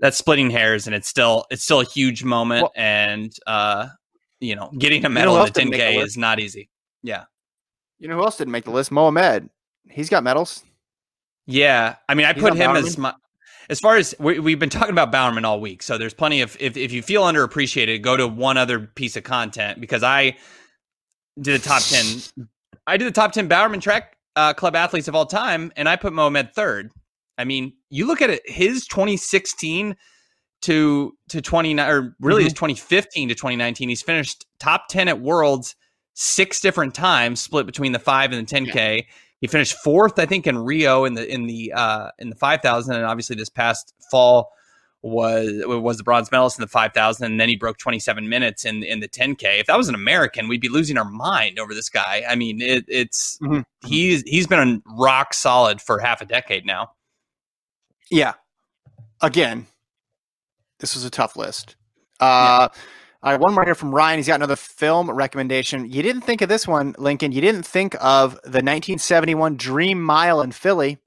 [0.00, 3.88] that's splitting hairs, and it's still it's still a huge moment, Well- and uh,
[4.40, 6.70] you know, getting a medal in the 10k is not easy.
[7.02, 7.24] Yeah,
[7.98, 8.90] You know who else didn't make the list?
[8.92, 9.48] Mohamed.
[9.90, 10.62] He's got medals.
[11.46, 12.84] Yeah, I mean, I He's put him Bowerman?
[12.84, 13.14] as my.
[13.70, 16.56] As far as we, we've been talking about Bowerman all week, so there's plenty of
[16.60, 20.36] if if you feel underappreciated, go to one other piece of content because I
[21.40, 22.04] did the top ten.
[22.86, 25.96] I did the top ten Bowerman track uh, club athletes of all time, and I
[25.96, 26.90] put Mohamed third.
[27.38, 29.96] I mean, you look at it, his 2016
[30.62, 35.76] to to 29, or really his 2015 to 2019, he's finished top 10 at Worlds
[36.14, 39.06] six different times, split between the five and the 10k.
[39.40, 42.92] He finished fourth, I think, in Rio in the in the uh, in the 5,000,
[42.94, 44.50] and obviously this past fall
[45.00, 48.82] was was the bronze medalist in the 5,000, and then he broke 27 minutes in
[48.82, 49.60] in the 10k.
[49.60, 52.24] If that was an American, we'd be losing our mind over this guy.
[52.28, 53.64] I mean, it, it's Mhm.
[53.86, 56.90] he's he's been rock solid for half a decade now.
[58.10, 58.34] Yeah.
[59.20, 59.66] Again,
[60.80, 61.76] this was a tough list.
[62.20, 62.68] Uh,
[63.22, 64.18] All right, one more here from Ryan.
[64.18, 65.90] He's got another film recommendation.
[65.90, 67.32] You didn't think of this one, Lincoln.
[67.32, 70.98] You didn't think of the 1971 Dream Mile in Philly,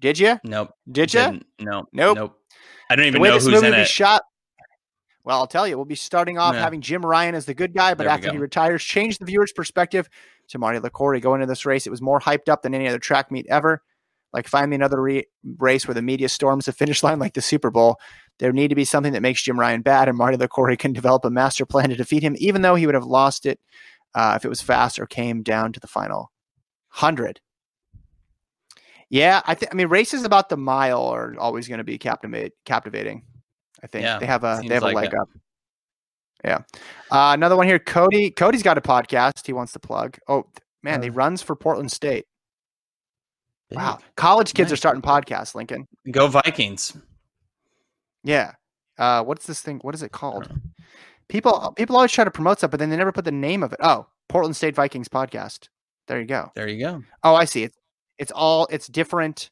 [0.00, 0.38] did you?
[0.44, 0.70] Nope.
[0.90, 1.20] Did you?
[1.20, 1.46] Didn't.
[1.60, 1.86] No.
[1.92, 2.16] Nope.
[2.16, 2.38] Nope.
[2.90, 3.88] I don't even The way know this who's movie in be it.
[3.88, 4.22] shot.
[5.24, 6.60] Well, I'll tell you, we'll be starting off Yeah.
[6.62, 10.08] having Jim Ryun as the good guy, but after he retires, change the viewer's perspective
[10.48, 11.86] to Marty Liquori going into this race.
[11.86, 13.82] It was more hyped up than any other track meet ever.
[14.32, 15.26] Like, find me another re-
[15.58, 17.98] race where the media storms the finish line like the Super Bowl.
[18.38, 21.24] There need to be something that makes Jim Ryun bad, and Marty Liquori can develop
[21.24, 23.58] a master plan to defeat him, even though he would have lost it
[24.14, 26.30] uh, if it was fast or came down to the final
[26.88, 27.40] hundred.
[29.10, 29.72] Yeah, I think.
[29.72, 33.24] I mean, races about the mile are always going to be captivate captivating.
[33.82, 35.18] I think Yeah, they have a they have like a leg it.
[35.18, 35.28] up.
[36.44, 36.58] Yeah.
[37.10, 37.78] Uh, another one here.
[37.78, 38.30] Cody.
[38.30, 39.46] Cody's got a podcast.
[39.46, 40.18] He wants to plug.
[40.28, 40.44] Oh
[40.82, 41.12] man, he Uh.
[41.14, 42.26] runs for Portland State.
[43.70, 45.54] Wow, college kids are starting podcasts.
[45.54, 45.86] Lincoln.
[46.10, 46.96] Go Vikings.
[48.24, 48.52] Yeah.
[48.96, 49.78] Uh, what's this thing?
[49.82, 50.50] What is it called?
[51.28, 53.72] People people always try to promote stuff, but then they never put the name of
[53.72, 53.80] it.
[53.82, 55.68] Oh, Portland State Vikings podcast.
[56.06, 56.50] There you go.
[56.54, 57.02] There you go.
[57.22, 57.64] Oh, I see.
[57.64, 57.76] It's
[58.18, 59.50] it's all it's different.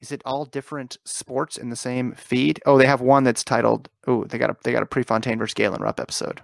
[0.00, 2.60] Is it all different sports in the same feed?
[2.66, 3.88] Oh, they have one that's titled.
[4.06, 6.40] Oh, they got a they got a Prefontaine versus Galen Rupp episode.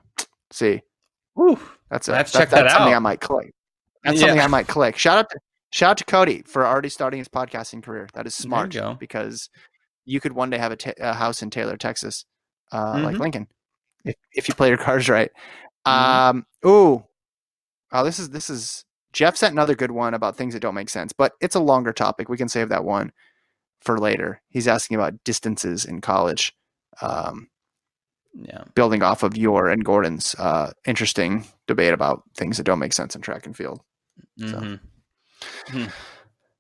[0.51, 0.83] See,
[1.35, 1.59] Woo.
[1.91, 2.97] that's I a, have to that- check that that's something out.
[2.97, 3.53] I might click.
[4.05, 4.29] That's Yeah.
[4.29, 4.97] something I might click.
[4.99, 5.39] Shout out to
[5.73, 8.09] shout out to Cody for already starting his podcasting career.
[8.15, 8.97] That is you smart go.
[8.99, 9.49] because
[10.05, 12.25] you could one day have a, ta- a house in Taylor, Texas,
[12.73, 13.21] uh, like Mhm.
[13.21, 13.49] Lincoln,
[14.05, 15.31] if if you play your cards right.
[15.87, 15.91] Mhm.
[15.93, 16.47] Um.
[16.67, 17.05] Ooh.
[17.93, 20.89] Oh, this is this is Jeff sent another good one about things that don't make
[20.91, 22.29] sense, but it's a longer topic.
[22.29, 23.13] We can save that one
[23.81, 24.41] for later.
[24.51, 26.53] He's asking about distances in college,
[27.03, 27.49] um,
[28.35, 28.65] Yeah.
[28.75, 33.17] building off of your and Gordon's uh, interesting debate about things that don't make sense
[33.17, 33.81] in track and field.
[35.69, 35.87] Hmm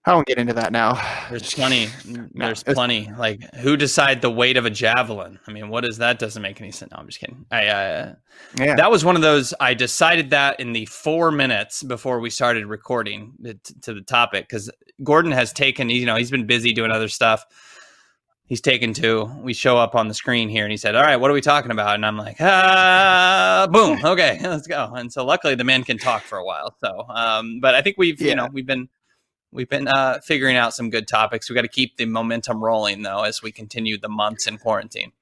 [0.06, 0.94] I won't get into that now.
[1.28, 1.88] There's plenty.
[2.34, 3.12] There's it's- plenty.
[3.18, 5.38] Like who decide the weight of a javelin?
[5.46, 6.18] I mean, what is that?
[6.18, 6.90] Doesn't make any sense.
[6.90, 7.44] No, I'm just kidding.
[7.50, 8.14] I uh,
[8.56, 8.76] Yeah.
[8.76, 9.52] that was one of those.
[9.60, 14.48] I decided that in the four minutes before we started recording to, to the topic
[14.48, 14.70] because
[15.04, 15.90] Gordon has taken.
[15.90, 17.44] You know, he's been busy doing other stuff.
[18.50, 19.26] He's taken to.
[19.42, 21.40] We show up on the screen here, and he said, "All right, what are we
[21.40, 25.84] talking about?" And I'm like, "Ah, boom, okay, let's go." And so, luckily, the man
[25.84, 26.74] can talk for a while.
[26.80, 28.28] So, um, but I think we've, Yeah.
[28.30, 28.88] you know, we've been
[29.52, 31.48] we've been uh, figuring out some good topics.
[31.48, 35.12] We got to keep the momentum rolling though as we continue the months in quarantine.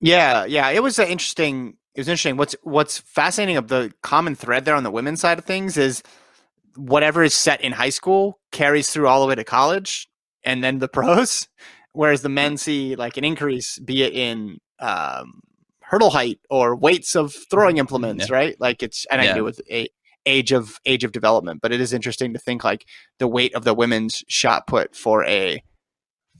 [0.00, 1.78] Yeah, yeah, it was uh, interesting.
[1.96, 2.36] It was interesting.
[2.36, 6.04] What's what's fascinating of the common thread there on the women's side of things is
[6.76, 10.08] whatever is set in high school carries through all the way to college
[10.44, 11.48] and then the pros,
[11.92, 15.40] whereas the men see like an increase, be it in um,
[15.80, 18.58] hurdle height or weights of throwing implements, right?
[18.60, 19.88] Like it's and I do with a
[20.26, 22.86] age of age of development, but it is interesting to think like
[23.18, 25.62] the weight of the women's shot put for a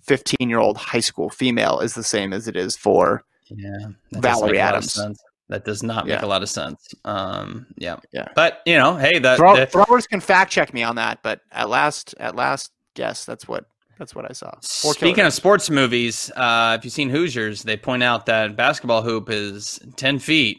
[0.02, 3.70] 15 year old high school female is the same as it is for Yeah,
[4.12, 5.20] Valerie make a lot of Adams.
[5.48, 6.24] That does not make Yeah.
[6.24, 6.94] a lot of sense.
[7.04, 8.28] Um, yeah, Yeah.
[8.36, 11.40] But you know, hey, the, Throw, the throwers can fact check me on that, but
[11.50, 13.64] at last, at last, guess that's what
[14.00, 14.50] that's what I saw.
[14.62, 15.34] Four Speaking killers.
[15.34, 19.78] of sports movies, uh, if you've seen Hoosiers, they point out that basketball hoop is
[19.96, 20.58] ten feet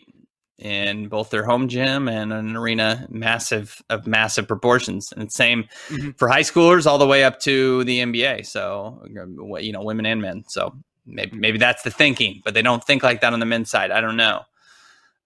[0.59, 6.15] in both their home gym and an arena, massive of massive proportions, and same Mhm.
[6.19, 8.43] for high schoolers all the way up to the NBA.
[8.45, 10.43] So you know, women and men.
[10.47, 10.73] So
[11.07, 13.89] maybe maybe that's the thinking, but they don't think like that on the men's side.
[13.91, 14.43] I don't know.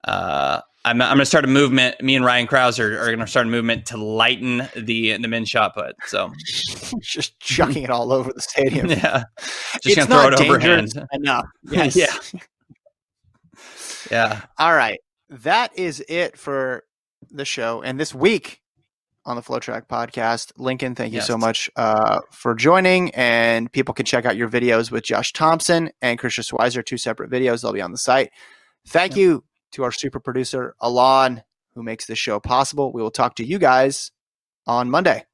[0.06, 2.00] Uh, I'm, I'm going to start a movement.
[2.02, 5.28] Me and Ryan Crouser are are going to start a movement to lighten the the
[5.28, 5.96] men's shot put.
[6.06, 6.32] So
[7.02, 8.90] just chucking it all over the stadium.
[8.92, 9.24] yeah,
[9.82, 10.94] just gonna throw it overhand.
[11.12, 11.46] enough.
[11.72, 11.96] Yes.
[11.96, 12.40] Yeah.
[14.12, 14.42] Yeah.
[14.60, 16.84] All right, that is it for
[17.32, 18.62] the show and this week
[19.26, 20.52] on the FloTrack podcast.
[20.58, 24.92] Lincoln, thank you so much uh, for joining, and people can check out your videos
[24.92, 27.64] with Josh Thompson and Karissa Schweizer, two separate videos.
[27.64, 28.30] They'll be on the site.
[28.88, 29.18] Thank Yep.
[29.18, 29.44] you
[29.76, 31.44] to our super producer Alon,
[31.76, 32.92] who makes this show possible.
[32.94, 34.12] We will talk to you guys
[34.66, 35.26] on Monday.